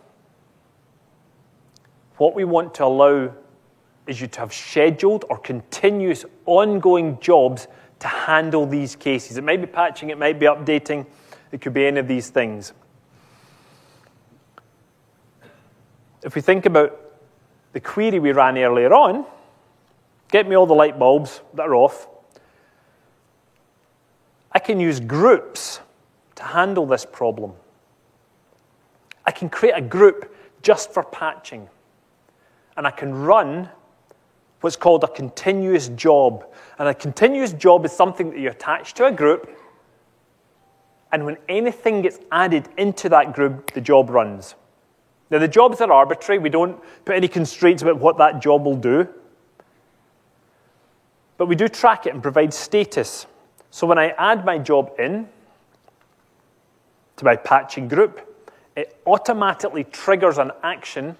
[2.17, 3.33] what we want to allow
[4.07, 7.69] is you to have scheduled or continuous ongoing jobs
[8.01, 9.37] to handle these cases.
[9.37, 11.07] It might be patching, it might be updating,
[11.53, 12.73] it could be any of these things.
[16.23, 16.99] If we think about
[17.73, 19.25] the query we ran earlier on,
[20.31, 22.09] get me all the light bulbs that are off.
[24.51, 25.81] I can use groups
[26.37, 27.53] to handle this problem.
[29.29, 31.69] I can create a group just for patching.
[32.79, 33.69] And I can run
[34.63, 36.47] what's called a continuous job.
[36.79, 39.55] And a continuous job is something that you attach to a group,
[41.13, 44.55] and when anything gets added into that group, the job runs.
[45.31, 46.39] Now, the jobs are arbitrary.
[46.39, 49.07] We don't put any constraints about what that job will do.
[51.37, 53.27] But we do track it and provide status.
[53.71, 55.29] So when I add my job in
[57.17, 58.25] to my patching group,
[58.79, 61.17] it automatically triggers an action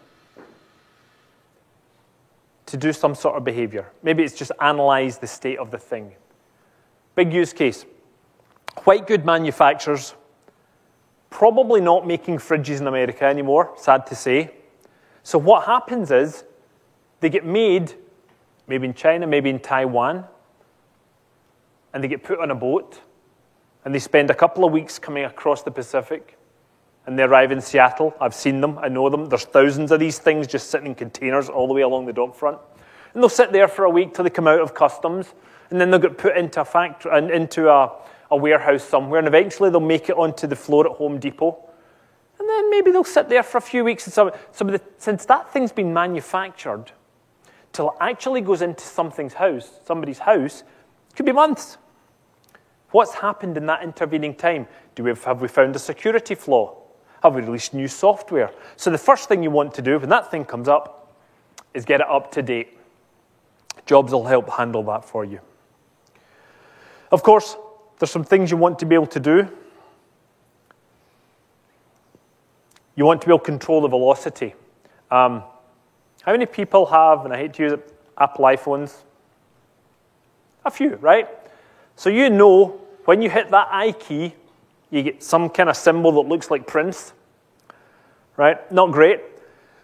[2.67, 3.91] to do some sort of behavior.
[4.05, 6.13] Maybe it's just analyze the state of the thing.
[7.17, 7.85] Big use case.
[8.85, 10.15] White good manufacturers
[11.31, 14.53] probably not making fridges in America anymore, sad to say.
[15.25, 16.45] So what happens is
[17.19, 17.93] they get made
[18.69, 20.25] maybe in China, maybe in Taiwan,
[21.93, 23.01] and they get put on a boat
[23.85, 26.38] and they spend a couple of weeks coming across the Pacific
[27.09, 28.15] and they arrive in Seattle.
[28.21, 29.31] I've seen them, I know them.
[29.31, 32.35] There's thousands of these things just sitting in containers all the way along the dock
[32.35, 32.59] front.
[33.15, 35.33] And they'll sit there for a week till they come out of customs,
[35.71, 37.93] and then they'll get put into a factory and into a,
[38.31, 41.59] a warehouse somewhere, and eventually they'll make it onto the floor at Home Depot.
[42.39, 44.05] And then maybe they'll sit there for a few weeks.
[44.07, 46.93] And some, some the, since that thing's been manufactured,
[47.73, 50.63] till it actually goes into something's house, somebody's house,
[51.17, 51.79] could be months.
[52.91, 54.67] What's happened in that intervening time?
[54.95, 56.77] Do we have, have we found a security flaw?
[57.23, 58.51] Have we released new software?
[58.77, 61.17] So the first thing you want to do when that thing comes up
[61.75, 62.79] is get it up to date.
[63.87, 65.41] Jobs will help handle that for you.
[67.11, 67.57] Of course,
[67.99, 69.49] there's some things you want to be able to do.
[72.95, 74.55] You want to be able to control the velocity.
[75.11, 75.43] Um,
[76.23, 78.95] how many people have, and I hate to use it, Apple iPhones?
[80.65, 81.29] A few, right?
[81.97, 84.35] So you know when you hit that I key,
[84.91, 87.13] you get some kind of symbol that looks like Prince,
[88.37, 88.71] right?
[88.73, 89.21] Not great.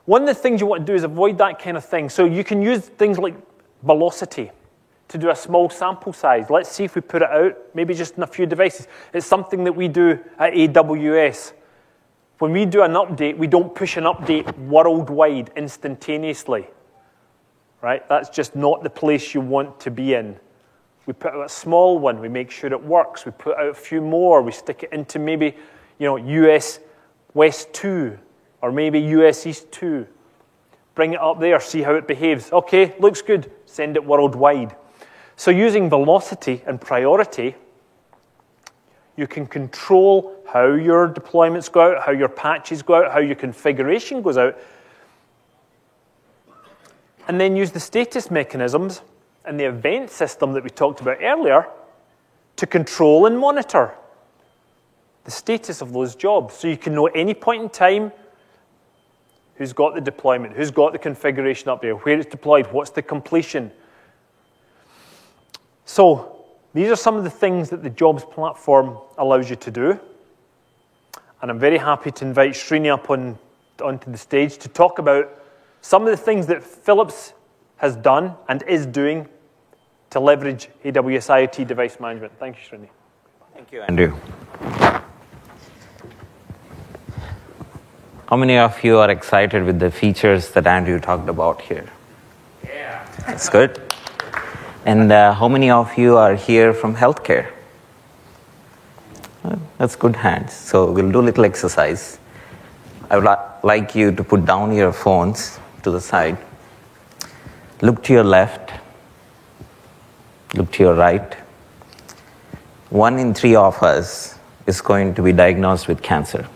[0.06, 2.08] One of the things you want to do is avoid that kind of thing.
[2.08, 3.34] So you can use things like
[3.82, 4.50] velocity
[5.08, 6.50] to do a small sample size.
[6.50, 8.88] Let's see if we put it out, maybe just in a few devices.
[9.12, 11.52] It's something that we do at AWS.
[12.38, 16.68] When we do an update, we don't push an update worldwide instantaneously.
[17.80, 18.06] Right?
[18.08, 20.38] That's just not the place you want to be in.
[21.06, 23.26] We put out a small one, we make sure it works.
[23.26, 25.54] We put out a few more, we stick it into maybe,
[25.98, 26.80] you know, US
[27.34, 28.18] West 2
[28.62, 30.06] or maybe US East 2.
[30.94, 32.52] Bring it up there, see how it behaves.
[32.52, 34.76] Okay, looks good, send it worldwide.
[35.36, 37.56] So, using velocity and priority,
[39.16, 43.34] you can control how your deployments go out, how your patches go out, how your
[43.34, 44.56] configuration goes out,
[47.26, 49.02] and then use the status mechanisms
[49.44, 51.66] and the event system that we talked about earlier
[52.56, 53.94] to control and monitor
[55.24, 56.54] the status of those jobs.
[56.54, 58.12] So you can know at any point in time
[59.56, 63.02] who's got the deployment, who's got the configuration up there, where it's deployed, what's the
[63.02, 63.70] completion.
[65.84, 70.00] So these are some of the things that the jobs platform allows you to do.
[71.40, 73.38] And I'm very happy to invite Srini up on,
[73.82, 75.30] onto the stage to talk about
[75.82, 77.34] some of the things that Philips
[77.76, 79.28] has done and is doing
[80.14, 82.32] to leverage AWS IoT device management.
[82.38, 82.88] Thank you, Srini.
[83.52, 84.16] Thank you, Andrew.
[88.28, 91.86] How many of you are excited with the features that Andrew talked about here?
[92.62, 93.04] Yeah.
[93.26, 93.82] That's good.
[94.84, 97.50] And uh, how many of you are here from healthcare?
[99.42, 100.52] Well, that's good hands.
[100.52, 102.20] So we'll do a little exercise.
[103.10, 103.28] I would
[103.64, 106.38] like you to put down your phones to the side.
[107.82, 108.83] Look to your left
[110.54, 111.34] Look to your right.
[112.90, 116.46] One in three of us is going to be diagnosed with cancer.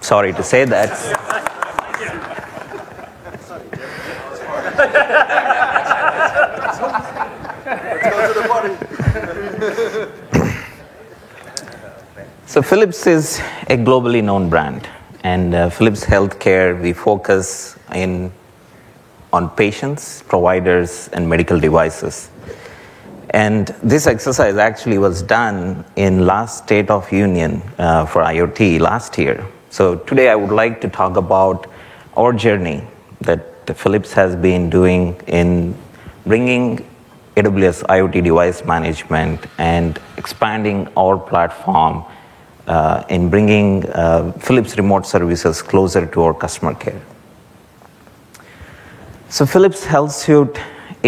[0.00, 0.88] Sorry to say that.
[12.46, 14.88] so, Philips is a globally known brand,
[15.24, 18.32] and uh, Philips Healthcare, we focus in
[19.32, 22.30] on patients, providers, and medical devices.
[23.30, 29.18] And this exercise actually was done in last State of Union uh, for IoT last
[29.18, 29.46] year.
[29.70, 31.66] So today I would like to talk about
[32.16, 32.82] our journey
[33.20, 35.76] that Philips has been doing in
[36.24, 36.78] bringing
[37.36, 42.04] AWS IoT device management and expanding our platform
[42.66, 47.00] uh, in bringing uh, Philips remote services closer to our customer care.
[49.28, 50.58] So Philips Health Suite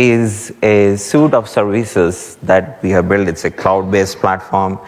[0.09, 3.29] is a suite of services that we have built.
[3.29, 4.79] It's a cloud-based platform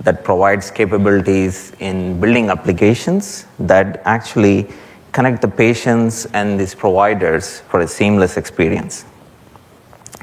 [0.00, 4.68] that provides capabilities in building applications that actually
[5.12, 9.04] connect the patients and these providers for a seamless experience.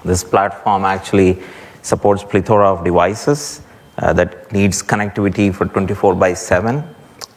[0.03, 1.41] This platform actually
[1.81, 3.61] supports plethora of devices
[3.97, 6.83] uh, that needs connectivity for 24 by 7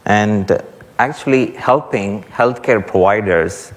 [0.05, 0.61] and
[0.99, 3.73] actually helping healthcare providers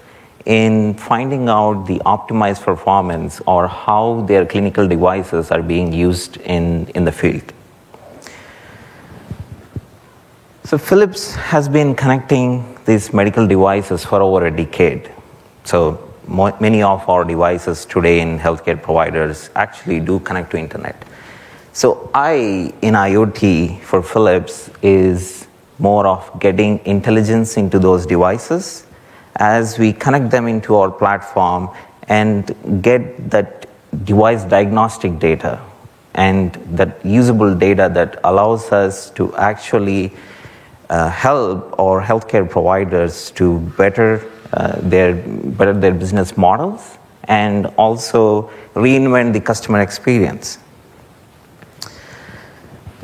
[0.46, 6.86] in finding out the optimized performance or how their clinical devices are being used in,
[6.88, 7.52] in the field.
[10.64, 15.10] So, Philips has been connecting these medical devices for over a decade.
[15.64, 16.14] So,
[16.60, 20.96] many of our devices today in healthcare providers actually do connect to internet.
[21.72, 25.46] So, I in IoT for Philips is
[25.78, 28.86] more of getting intelligence into those devices
[29.36, 31.68] as we connect them into our platform
[32.08, 33.68] and get that
[34.04, 35.60] device diagnostic data
[36.14, 40.12] and that usable data that allows us to actually
[40.90, 48.50] uh, help our healthcare providers to better uh, their better their business models and also
[48.74, 50.58] reinvent the customer experience.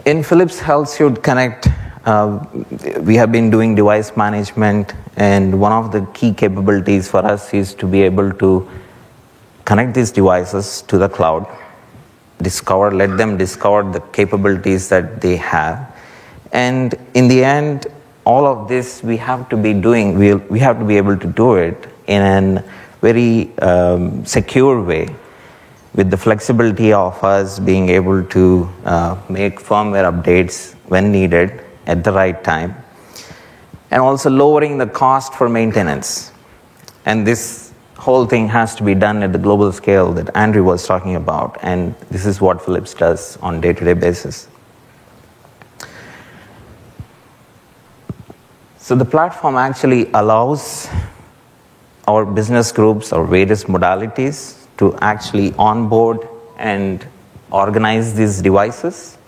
[0.04, 1.68] In Philips Health Suite Connect,
[2.04, 2.44] uh,
[3.02, 7.74] we have been doing device management, and one of the key capabilities for us is
[7.74, 8.68] to be able to
[9.64, 11.46] connect these devices to the cloud,
[12.40, 15.94] discover, let them discover the capabilities that they have,
[16.52, 17.86] and in the end,
[18.24, 20.18] all of this we have to be doing.
[20.18, 22.64] We we have to be able to do it in a
[23.00, 25.08] very um, secure way
[25.94, 32.04] with the flexibility of us being able to uh, make firmware updates when needed at
[32.04, 32.74] the right time,
[33.90, 36.32] and also lowering the cost for maintenance.
[37.04, 40.86] And this whole thing has to be done at the global scale that Andrew was
[40.86, 44.48] talking about, and this is what Philips does on day-to-day basis.
[48.78, 50.88] So the platform actually allows
[52.08, 56.26] our business groups or various modalities to actually onboard
[56.56, 57.06] and
[57.50, 59.18] organize these devices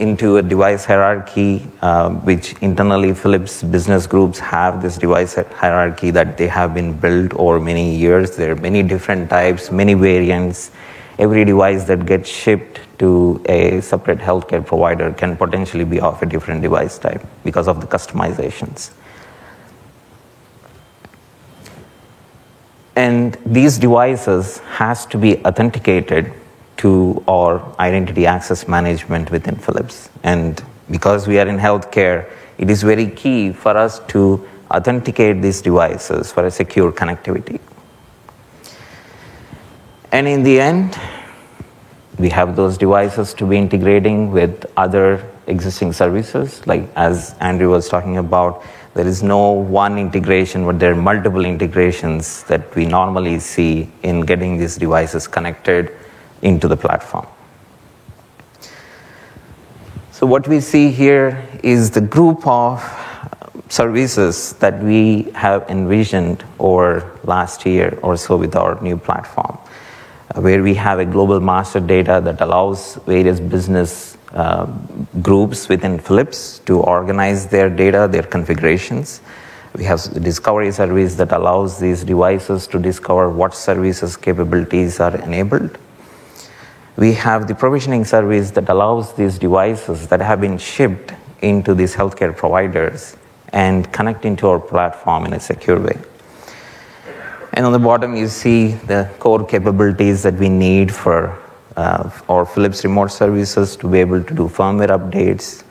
[0.00, 6.38] into a device hierarchy, uh, which internally Philips business groups have this device hierarchy that
[6.38, 8.36] they have been built over many years.
[8.36, 10.70] There are many different types, many variants.
[11.18, 16.26] Every device that gets shipped to a separate healthcare provider can potentially be of a
[16.26, 18.92] different device type because of the customizations.
[22.96, 26.32] And these devices has to be authenticated
[26.80, 30.08] to our identity access management within Philips.
[30.22, 35.60] And because we are in healthcare, it is very key for us to authenticate these
[35.60, 37.60] devices for a secure connectivity.
[40.10, 40.98] And in the end,
[42.18, 46.66] we have those devices to be integrating with other existing services.
[46.66, 48.62] Like as Andrew was talking about,
[48.94, 54.22] there is no one integration, but there are multiple integrations that we normally see in
[54.22, 55.94] getting these devices connected
[56.42, 57.26] into the platform.
[60.12, 62.82] So, what we see here is the group of
[63.70, 69.56] services that we have envisioned over last year or so with our new platform,
[70.34, 74.66] uh, where we have a global master data that allows various business uh,
[75.22, 79.22] groups within Philips to organize their data, their configurations.
[79.76, 85.78] We have discovery service that allows these devices to discover what services capabilities are enabled
[87.00, 91.94] we have the provisioning service that allows these devices that have been shipped into these
[91.94, 93.16] healthcare providers
[93.54, 95.98] and connect into our platform in a secure way.
[97.54, 101.38] And on the bottom, you see the core capabilities that we need for
[101.74, 105.64] uh, our Philips remote services to be able to do firmware updates,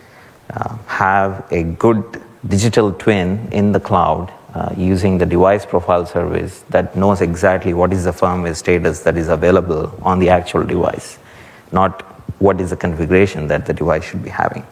[0.50, 6.64] uh, have a good digital twin in the cloud uh, using the device profile service
[6.70, 11.19] that knows exactly what is the firmware status that is available on the actual device,
[11.72, 12.02] not
[12.40, 14.66] what is the configuration that the device should be having.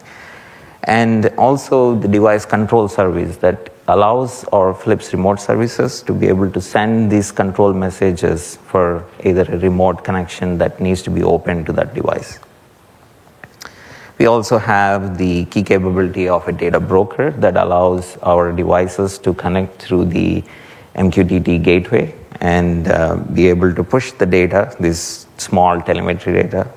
[0.84, 6.50] And also the device control service that allows our Philips remote services to be able
[6.50, 11.66] to send these control messages for either a remote connection that needs to be opened
[11.66, 12.38] to that device.
[14.18, 19.32] We also have the key capability of a data broker that allows our devices to
[19.32, 20.42] connect through the
[20.96, 26.68] MQTT gateway and uh, be able to push the data, this small telemetry data.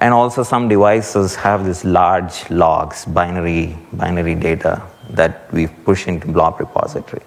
[0.00, 6.26] And also some devices have these large logs, binary, binary data that we push into
[6.26, 7.22] blob repository.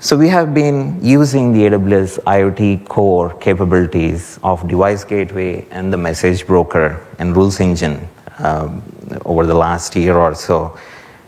[0.00, 5.96] So we have been using the AWS IoT core capabilities of device gateway and the
[5.96, 8.08] message broker and rules engine
[8.38, 8.80] um,
[9.24, 10.78] over the last year or so.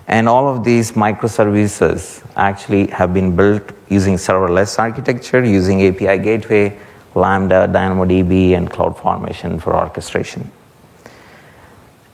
[0.07, 6.79] And all of these microservices actually have been built using serverless architecture, using API gateway,
[7.15, 10.51] Lambda, DynamoDB, and CloudFormation for orchestration.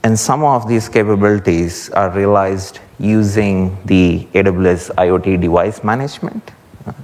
[0.02, 6.52] And some of these capabilities are realized using the AWS IoT device management,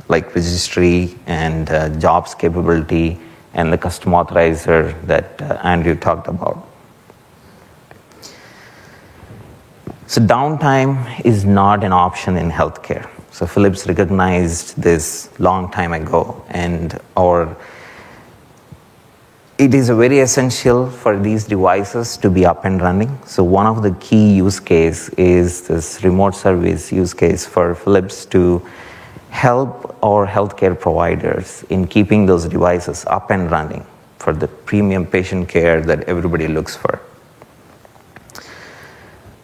[0.09, 3.19] like registry and uh, jobs capability
[3.55, 6.67] and the custom authorizer that uh, Andrew talked about.
[10.07, 13.09] So, downtime is not an option in healthcare.
[13.31, 17.57] So, Philips recognized this long time ago, and our
[19.59, 23.19] it is very essential for these devices to be up and running.
[23.27, 28.25] So one of the key use case is this remote service use case for Philips
[28.27, 28.67] to
[29.31, 33.87] help our healthcare providers in keeping those devices up and running
[34.19, 37.01] for the premium patient care that everybody looks for.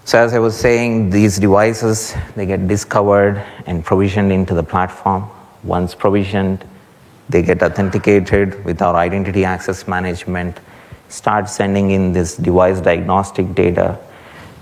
[0.04, 5.28] So as I was saying, these devices, they get discovered and provisioned into the platform.
[5.64, 6.64] Once provisioned,
[7.28, 10.58] they get authenticated with our identity access management,
[11.08, 13.98] start sending in this device diagnostic data,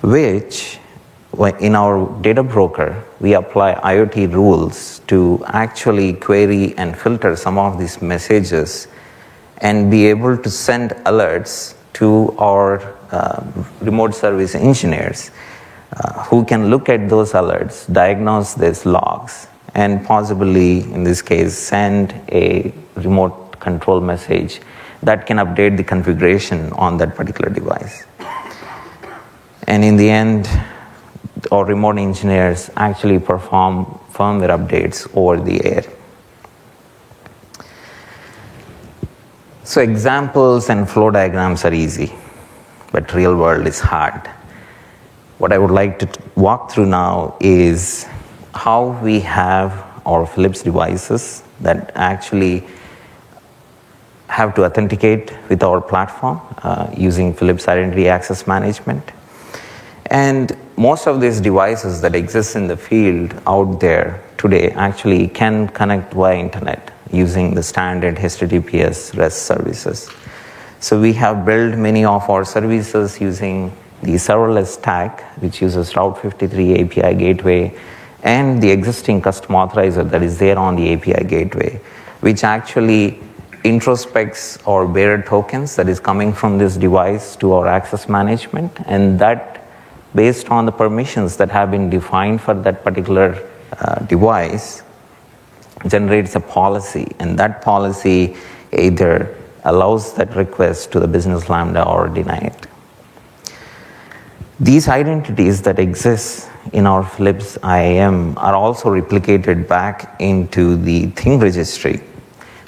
[0.03, 0.79] which
[1.61, 7.79] in our data broker, we apply IoT rules to actually query and filter some of
[7.79, 8.89] these messages
[9.59, 13.45] and be able to send alerts to our uh,
[13.81, 15.31] remote service engineers
[15.93, 21.55] uh, who can look at those alerts, diagnose these logs, and possibly, in this case,
[21.55, 24.61] send a remote control message
[25.03, 28.05] that can update the configuration on that particular device.
[29.67, 30.49] And in the end,
[31.53, 35.85] our remote engineers actually perform firmware updates over the air.
[39.65, 42.15] So, examples and flow diagrams are easy,
[42.93, 44.27] but real world is hard.
[45.37, 48.07] What I would like to walk through now is
[48.57, 52.65] how we have our Philips devices that actually
[54.29, 59.13] have to authenticate with our platform uh, using Philips Identity Access Management.
[60.07, 65.69] And most of these devices that exist in the field out there today actually can
[65.69, 70.11] connect via internet using the standard HTTPS REST services.
[70.81, 76.21] So we have built many of our services using the serverless stack, which uses Route
[76.21, 77.75] 53 API gateway
[78.23, 81.81] and the existing custom authorizer that is there on the API gateway,
[82.21, 83.21] which actually
[83.65, 89.19] introspects our bearer tokens that is coming from this device to our access management, and
[89.19, 89.67] that
[90.15, 93.47] based on the permissions that have been defined for that particular
[93.79, 94.83] uh, device
[95.89, 98.37] generates a policy, and that policy
[98.73, 102.67] either allows that request to the business lambda or deny it.
[104.59, 111.39] These identities that exist in our Philips IAM are also replicated back into the thing
[111.39, 112.01] registry,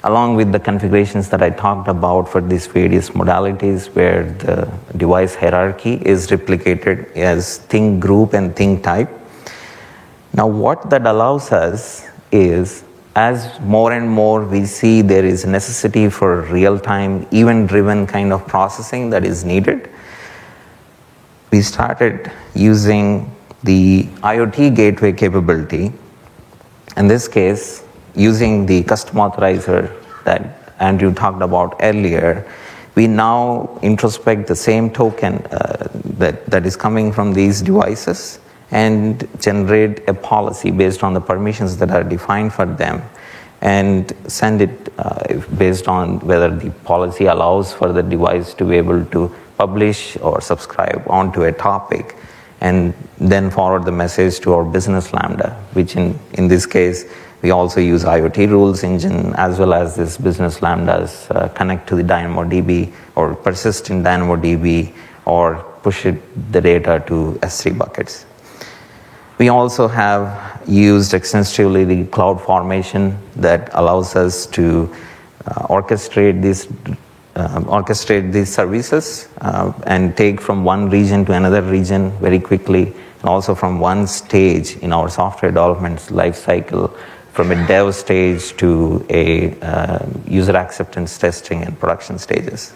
[0.03, 5.35] along with the configurations that I talked about for these various modalities where the device
[5.35, 9.09] hierarchy is replicated as thing group and thing type.
[10.33, 12.83] Now, what that allows us is
[13.15, 18.31] as more and more we see there is necessity for real time, event driven kind
[18.31, 19.89] of processing that is needed
[21.51, 23.31] we started using
[23.63, 25.91] the IoT gateway capability.
[26.97, 27.83] In this case,
[28.15, 29.93] using the custom authorizer
[30.23, 32.49] that Andrew talked about earlier,
[32.95, 35.87] we now introspect the same token uh,
[36.17, 38.39] that, that is coming from these devices
[38.71, 43.01] and generate a policy based on the permissions that are defined for them
[43.61, 48.75] and send it uh, based on whether the policy allows for the device to be
[48.75, 52.15] able to publish or subscribe onto a topic
[52.61, 57.05] and then forward the message to our business lambda which in, in this case
[57.41, 61.95] we also use iot rules engine as well as this business lambdas uh, connect to
[61.95, 64.93] the dynamodb or persist in dynamodb
[65.25, 68.25] or push it, the data to s3 buckets.
[69.37, 74.93] We also have used extensively the cloud formation that allows us to
[75.45, 76.67] uh, orchestrate these
[77.39, 82.83] um, orchestrate these services uh, and take from one region to another region very quickly,
[83.21, 86.87] and also from one stage in our software development life cycle,
[87.33, 92.71] from a dev stage to a uh, user acceptance testing and production stages.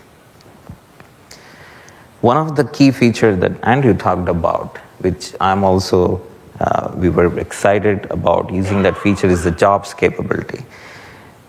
[2.21, 6.21] One of the key features that Andrew talked about, which I'm also
[6.59, 10.63] uh, we were excited about using that feature, is the jobs capability.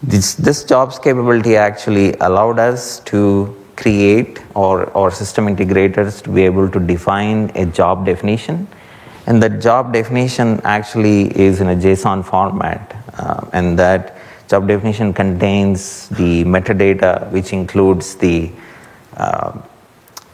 [0.06, 6.42] This, this jobs capability actually allowed us to create or, or system integrators to be
[6.42, 8.68] able to define a job definition.
[9.26, 12.94] And that job definition actually is in a JSON format.
[13.16, 18.50] Uh, and that job definition contains the metadata, which includes the
[19.16, 19.58] uh,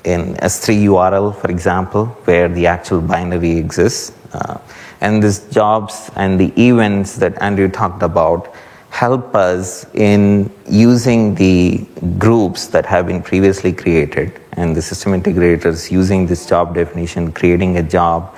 [0.02, 4.12] in S3 URL, for example, where the actual binary exists.
[4.32, 4.58] Uh,
[5.00, 8.52] and these jobs and the events that Andrew talked about
[8.90, 11.86] help us in using the
[12.18, 17.78] groups that have been previously created and the system integrators using this job definition, creating
[17.78, 18.36] a job,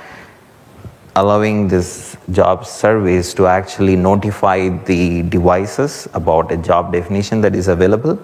[1.17, 7.69] allowing this job service to actually notify the devices about a job definition that is
[7.69, 8.19] available.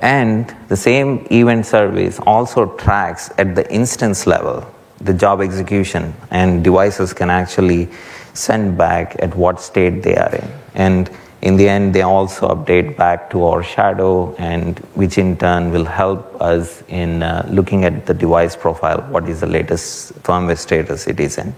[0.00, 4.66] And the same event service also tracks at the instance level
[5.00, 7.88] the job execution, and devices can actually
[8.34, 10.48] send back at what state they are in.
[10.74, 11.10] And
[11.42, 15.84] in the end, they also update back to our shadow, and which in turn will
[15.84, 21.06] help us in uh, looking at the device profile, what is the latest firmware status
[21.06, 21.54] it is in.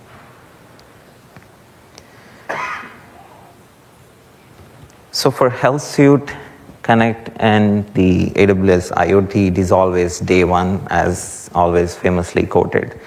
[5.12, 6.34] So for Health Suite
[6.82, 13.00] Connect and the AWS IoT, it is always day one, as always famously quoted.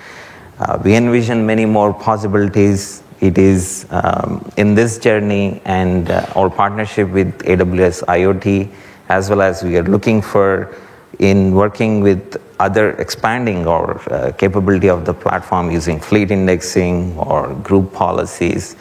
[0.60, 6.50] Uh, we envision many more possibilities it is um, in this journey and uh, our
[6.50, 8.72] partnership with AWS IoT,
[9.10, 10.76] as well as we are looking for
[11.20, 17.54] in working with other expanding our uh, capability of the platform using fleet indexing or
[17.56, 18.78] group policies.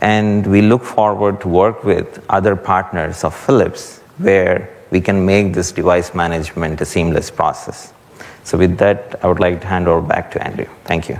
[0.00, 5.54] And we look forward to work with other partners of Philips where we can make
[5.54, 7.92] this device management a seamless process.
[8.44, 10.66] So with that, I would like to hand over back to Andrew.
[10.84, 11.18] Thank you.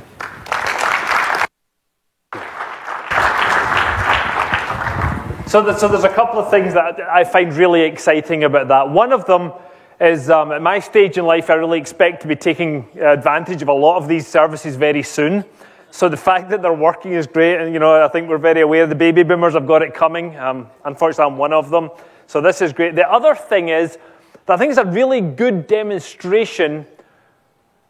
[5.49, 8.91] So, so there's a couple of things that I find really exciting about that.
[8.91, 9.53] One of them
[9.99, 13.69] is um, at my stage in life, I really expect to be taking advantage of
[13.69, 15.47] a lot of these services very soon.
[15.91, 18.61] So the fact that they're working is great, and you know I think we're very
[18.61, 20.37] aware the baby boomers have got it coming.
[20.37, 21.89] Um, unfortunately, I'm one of them.
[22.27, 22.95] So this is great.
[22.95, 23.97] The other thing is
[24.45, 26.85] that I think it's a really good demonstration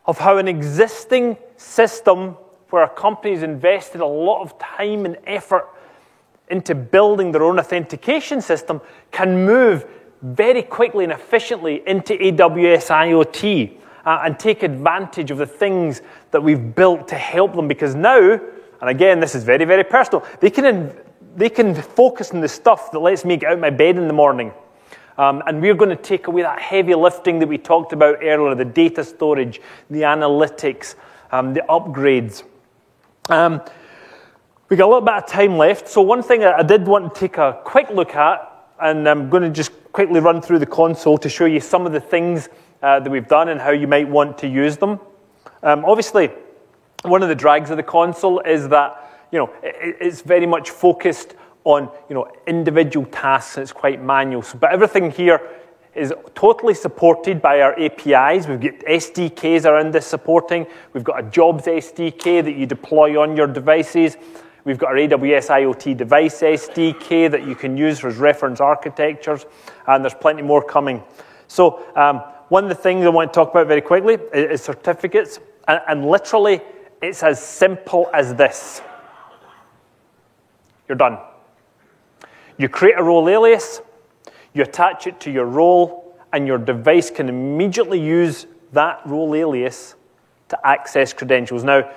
[0.06, 2.36] of how an existing system
[2.70, 5.66] where a company's invested a lot of time and effort
[6.50, 8.80] into building their own authentication system
[9.10, 9.86] can move
[10.22, 16.42] very quickly and efficiently into AWS IoT uh, and take advantage of the things that
[16.42, 17.68] we've built to help them.
[17.68, 18.40] Because now,
[18.80, 20.92] and again, this is very, very personal, they can,
[21.36, 24.08] they can focus on the stuff that lets me get out of my bed in
[24.08, 24.52] the morning.
[25.18, 28.54] Um, and we're going to take away that heavy lifting that we talked about earlier
[28.54, 30.94] the data storage, the analytics,
[31.32, 32.44] um, the upgrades.
[33.28, 33.60] Um,
[34.68, 35.88] we got a little bit of time left.
[35.88, 39.42] So, one thing I did want to take a quick look at, and I'm going
[39.42, 42.48] to just quickly run through the console to show you some of the things
[42.82, 45.00] uh, that we've done and how you might want to use them.
[45.62, 46.30] Um, obviously,
[47.02, 50.70] one of the drags of the console is that you know it, it's very much
[50.70, 53.56] focused on you know individual tasks.
[53.56, 54.42] And it's quite manual.
[54.42, 55.40] So, but everything here
[55.94, 58.46] is totally supported by our APIs.
[58.46, 60.66] We've got SDKs around this supporting.
[60.92, 64.18] We've got a jobs SDK that you deploy on your devices.
[64.68, 69.46] We've got our AWS IoT device SDK that you can use as reference architectures,
[69.86, 71.02] and there's plenty more coming.
[71.46, 72.18] So, um,
[72.50, 76.04] one of the things I want to talk about very quickly is certificates, and, and
[76.04, 76.60] literally,
[77.00, 78.82] it's as simple as this.
[80.86, 81.16] You're done.
[82.58, 83.80] You create a role alias,
[84.52, 89.94] you attach it to your role, and your device can immediately use that role alias
[90.50, 91.64] to access credentials.
[91.64, 91.90] Now,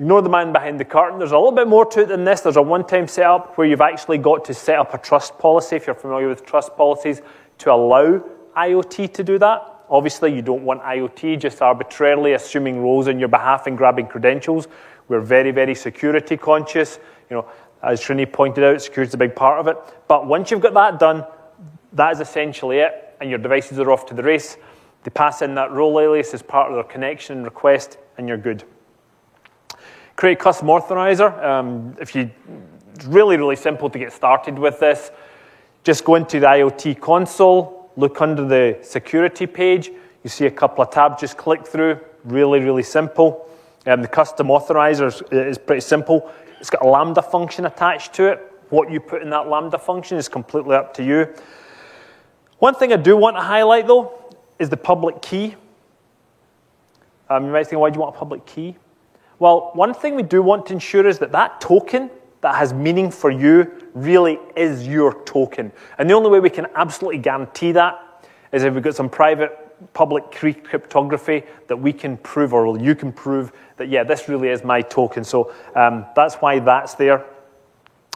[0.00, 1.18] Ignore the man behind the curtain.
[1.18, 2.40] There's a little bit more to it than this.
[2.40, 5.76] There's a one time setup where you've actually got to set up a trust policy,
[5.76, 7.20] if you're familiar with trust policies,
[7.58, 8.24] to allow
[8.56, 9.62] IoT to do that.
[9.90, 14.68] Obviously, you don't want IoT just arbitrarily assuming roles on your behalf and grabbing credentials.
[15.08, 16.98] We're very, very security conscious.
[17.28, 17.48] You know,
[17.82, 19.76] as Srini pointed out, security is a big part of it.
[20.08, 21.26] But once you've got that done,
[21.92, 24.56] that is essentially it, and your devices are off to the race.
[25.04, 28.64] They pass in that role alias as part of their connection request, and you're good.
[30.20, 31.42] Create custom authorizer.
[31.42, 32.30] Um, if you,
[32.94, 35.12] it's really, really simple to get started with this.
[35.82, 39.90] Just go into the IoT console, look under the security page.
[40.22, 42.00] You see a couple of tabs, just click through.
[42.24, 43.48] Really, really simple.
[43.86, 46.30] Um, the custom authorizer is, is pretty simple.
[46.60, 48.40] It's got a Lambda function attached to it.
[48.68, 51.34] What you put in that Lambda function is completely up to you.
[52.58, 55.56] One thing I do want to highlight, though, is the public key.
[57.30, 58.76] Um, you might think, why do you want a public key?
[59.40, 62.10] Well, one thing we do want to ensure is that that token
[62.42, 65.72] that has meaning for you really is your token.
[65.98, 69.56] And the only way we can absolutely guarantee that is if we've got some private
[69.94, 74.62] public cryptography that we can prove or you can prove that, yeah, this really is
[74.62, 75.24] my token.
[75.24, 77.24] So um, that's why that's there.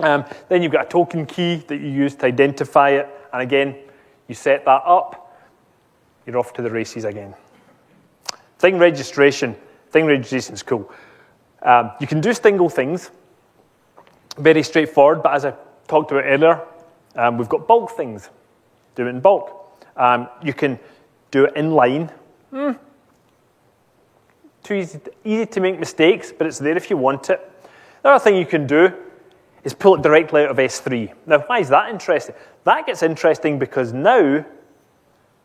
[0.01, 3.09] Um, then you've got a token key that you use to identify it.
[3.33, 3.77] And again,
[4.29, 5.41] you set that up,
[6.27, 7.35] you're off to the races again.
[8.59, 9.57] Thing registration.
[9.91, 10.93] Thing registration is cool.
[11.65, 13.11] Um, you can do single things,
[14.37, 15.55] very straightforward, but as I
[15.89, 16.61] talked about earlier,
[17.17, 18.29] um, we've got bulk things.
[18.95, 19.81] Do it in bulk.
[19.97, 20.79] Um, you can
[21.31, 22.11] do it in line.
[22.53, 22.79] Mm.
[24.63, 27.41] Too easy easy to make mistakes, but it's there if you want it.
[28.03, 28.93] The other thing you can do
[29.63, 31.13] is pull it directly out of S3.
[31.27, 32.35] Now, why is that interesting?
[32.65, 34.45] That gets interesting because now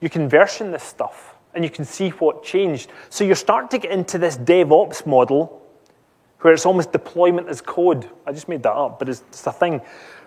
[0.02, 2.92] you can version this stuff and you can see what changed.
[3.10, 5.62] So you're starting to get into this DevOps model
[6.42, 8.10] where it's almost deployment as code.
[8.26, 9.82] I just made that up, but it's, it's a thing,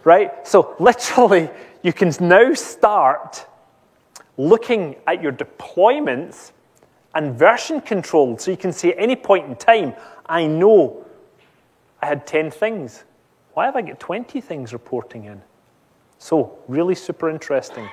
[0.05, 0.47] right?
[0.47, 1.51] So literally,
[1.83, 3.47] you can now start
[4.37, 6.53] looking at your deployments
[7.15, 8.39] and version control.
[8.39, 9.95] So you can see at any point in time,
[10.27, 11.05] I know
[12.01, 13.05] I had 10 things.
[13.55, 15.43] Why have I got 20 things reporting in?
[16.19, 17.89] So, really super interesting.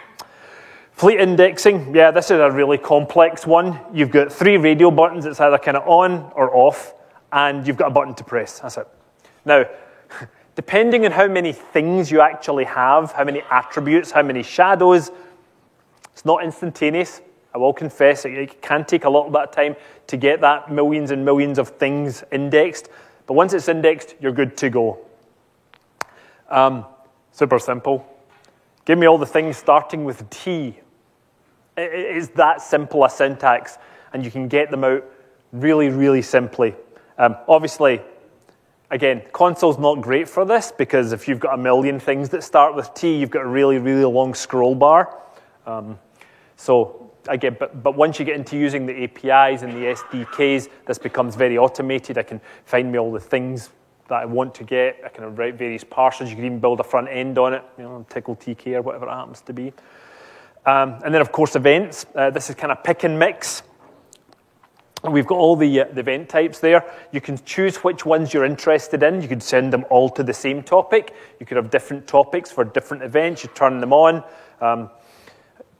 [0.92, 3.80] Fleet indexing, yeah, this is a really complex one.
[3.94, 6.94] You've got three radio buttons, it's either kind of on or off
[7.32, 8.60] and you've got a button to press.
[8.60, 8.88] That's it.
[9.46, 9.66] Now,
[10.56, 15.12] depending on how many things you actually have, how many attributes, how many shadows,
[16.14, 17.22] it's not instantaneous.
[17.54, 19.76] I will confess it can take a little bit of time
[20.08, 22.90] to get that millions and millions of things indexed.
[23.26, 25.00] But once it's indexed, you're good to go.
[26.50, 26.86] Um,
[27.32, 28.06] super simple.
[28.86, 30.80] Give me all the things starting with T.
[31.78, 33.78] It's that simple a syntax,
[34.14, 35.06] and you can get them out
[35.52, 36.76] really, really simply.
[37.20, 38.02] Um, obviously,
[38.90, 42.76] again, console's not great for this because if you've got a million things that start
[42.76, 45.20] with T, you've got a really, really long scroll bar.
[45.68, 46.00] Um,
[46.56, 50.98] so again, but, but once you get into using the APIs and the SDKs, this
[50.98, 52.18] becomes very automated.
[52.18, 53.70] I can find me all the things
[54.08, 55.02] that I want to get.
[55.06, 56.30] I can write various parsers.
[56.30, 59.08] You can even build a front end on it, you know, Tcl TK or whatever
[59.08, 59.74] it happens to be.
[60.66, 62.06] Um, and then, of course, events.
[62.16, 63.64] Uh, this is kind of pick and mix.
[65.04, 66.84] We've got all the, uh, the event types there.
[67.12, 69.22] You can choose which ones you're interested in.
[69.22, 71.16] You could send them all to the same topic.
[71.40, 73.44] You could have different topics for different events.
[73.44, 74.24] You turn them on,
[74.60, 74.90] um,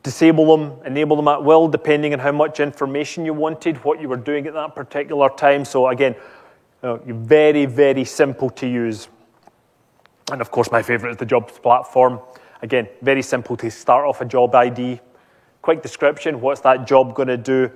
[0.04, 4.08] disable them, enable them at will, depending on how much information you wanted, what you
[4.08, 5.66] were doing at that particular time.
[5.66, 6.16] So, again,
[6.82, 9.10] you know, very, very simple to use.
[10.32, 12.22] And of course, my favorite is the jobs platform.
[12.62, 15.02] Again, very simple to start off a job ID.
[15.62, 17.70] Quick description what's that job going to do?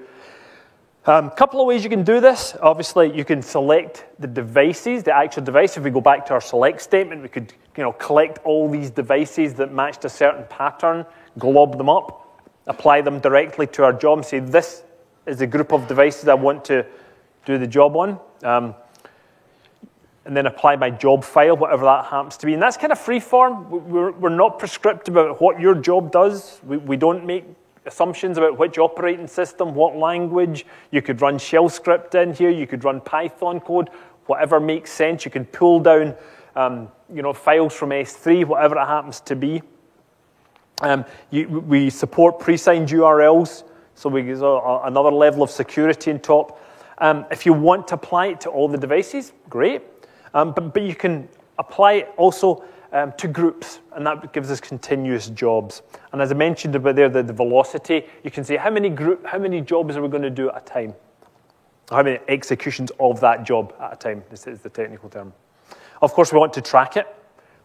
[1.06, 2.56] A um, couple of ways you can do this.
[2.62, 5.76] Obviously, you can select the devices, the actual device.
[5.76, 8.89] If we go back to our select statement, we could you know, collect all these
[8.89, 11.06] devices that matched a certain pattern,
[11.38, 14.84] glob them up, apply them directly to our job, and say, this
[15.26, 16.86] is the group of devices I want to
[17.45, 18.18] do the job on.
[18.41, 18.74] Um,
[20.24, 22.54] and then apply my job file, whatever that happens to be.
[22.54, 23.70] And that's kind of free form.
[23.70, 26.62] We're, we're not prescriptive about what your job does.
[26.64, 27.43] We, we don't make
[27.86, 30.65] assumptions about which operating system, what language.
[30.91, 32.49] You could run shell script in here.
[32.49, 33.89] You could run Python code,
[34.25, 35.25] whatever makes sense.
[35.25, 36.15] You can pull down
[36.55, 39.61] um, you know, files from S3, whatever it happens to be.
[40.81, 43.63] Um, you, we support pre-signed URLs,
[43.95, 46.59] so we get another level of security on top.
[46.97, 49.81] Um, if you want to apply it to all the devices, great.
[50.34, 52.63] Um, but, but you can apply it also
[52.94, 55.82] um, to groups, and that gives us continuous jobs.
[56.12, 59.26] And as I mentioned about there, the, the velocity, you can see how many group,
[59.26, 60.94] how many jobs are we going to do at a time?
[61.89, 64.24] How many executions of that job at a time?
[64.30, 65.34] This is the technical term.
[66.02, 67.08] Of course, we want to track it.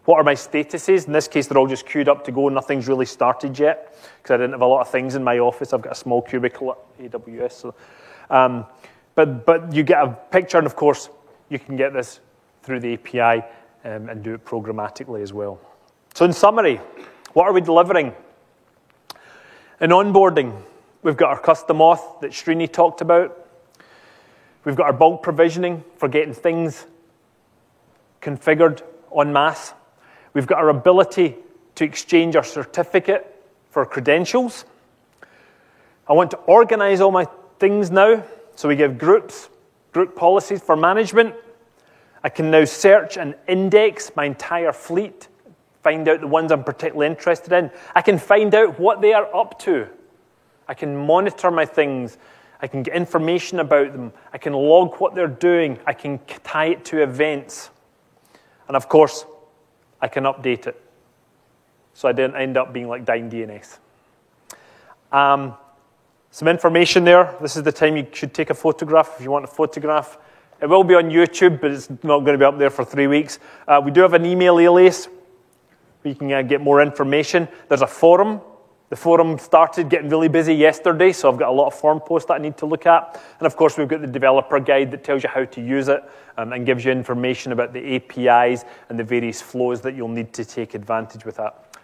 [0.07, 1.07] What are my statuses?
[1.07, 2.49] In this case, they're all just queued up to go.
[2.49, 5.39] And nothing's really started yet because I didn't have a lot of things in my
[5.39, 5.75] office.
[5.75, 7.53] I've got a small cubicle at AWS.
[7.53, 7.75] So,
[8.31, 8.65] um,
[9.15, 11.11] but, but you get a picture, and of course,
[11.51, 12.21] you can get this
[12.63, 13.45] through the API
[13.85, 15.61] um, and do it programmatically as well.
[16.15, 16.81] So, in summary,
[17.33, 18.13] what are we delivering?
[19.81, 20.61] In onboarding,
[21.03, 23.47] we've got our custom auth that Srini talked about.
[24.65, 26.87] We've got our bulk provisioning for getting things
[28.21, 28.83] configured
[29.17, 29.73] en masse.
[30.35, 31.37] We've got our ability
[31.77, 33.35] to exchange our certificate
[33.71, 34.65] for credentials.
[36.09, 37.27] I want to organize all my
[37.59, 38.25] things now.
[38.57, 39.49] So we give groups,
[39.93, 41.35] group policies for management.
[42.23, 45.29] I can now search and index my entire fleet,
[45.83, 47.71] find out the ones I'm particularly interested in.
[47.95, 49.89] I can find out what they are up to.
[50.67, 52.19] I can monitor my things.
[52.61, 54.13] I can get information about them.
[54.33, 55.79] I can log what they're doing.
[55.87, 57.71] I can tie it to events.
[58.67, 59.25] And of course,
[60.01, 60.81] I can update it.
[61.95, 63.79] So I didn't end up being like Dyn DNS.
[65.17, 65.55] Um,
[66.31, 67.35] some information there.
[67.41, 70.19] This is the time you should take a photograph if you want a photograph.
[70.61, 73.07] It will be on YouTube, but it's not going to be up there for three
[73.07, 73.39] weeks.
[73.67, 75.09] Uh, we do have an email alias.
[76.03, 77.49] We can uh, get more information.
[77.69, 78.41] There's a forum.
[78.89, 82.29] The forum started getting really busy yesterday, so I've got a lot of forum posts
[82.29, 83.21] that I need to look at.
[83.39, 86.03] And of course, we've got the developer guide that tells you how to use it
[86.39, 90.33] um, and gives you information about the APIs and the various flows that you'll need
[90.33, 91.77] to take advantage with that.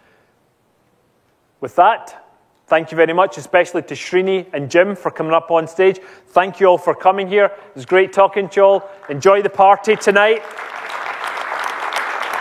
[1.61, 2.24] With that,
[2.67, 5.99] Thank you very much, especially to Srini and Jim for coming up on stage.
[6.29, 7.45] Thank you all for coming here.
[7.45, 8.89] It was great talking to you all.
[9.07, 10.41] Enjoy the party tonight.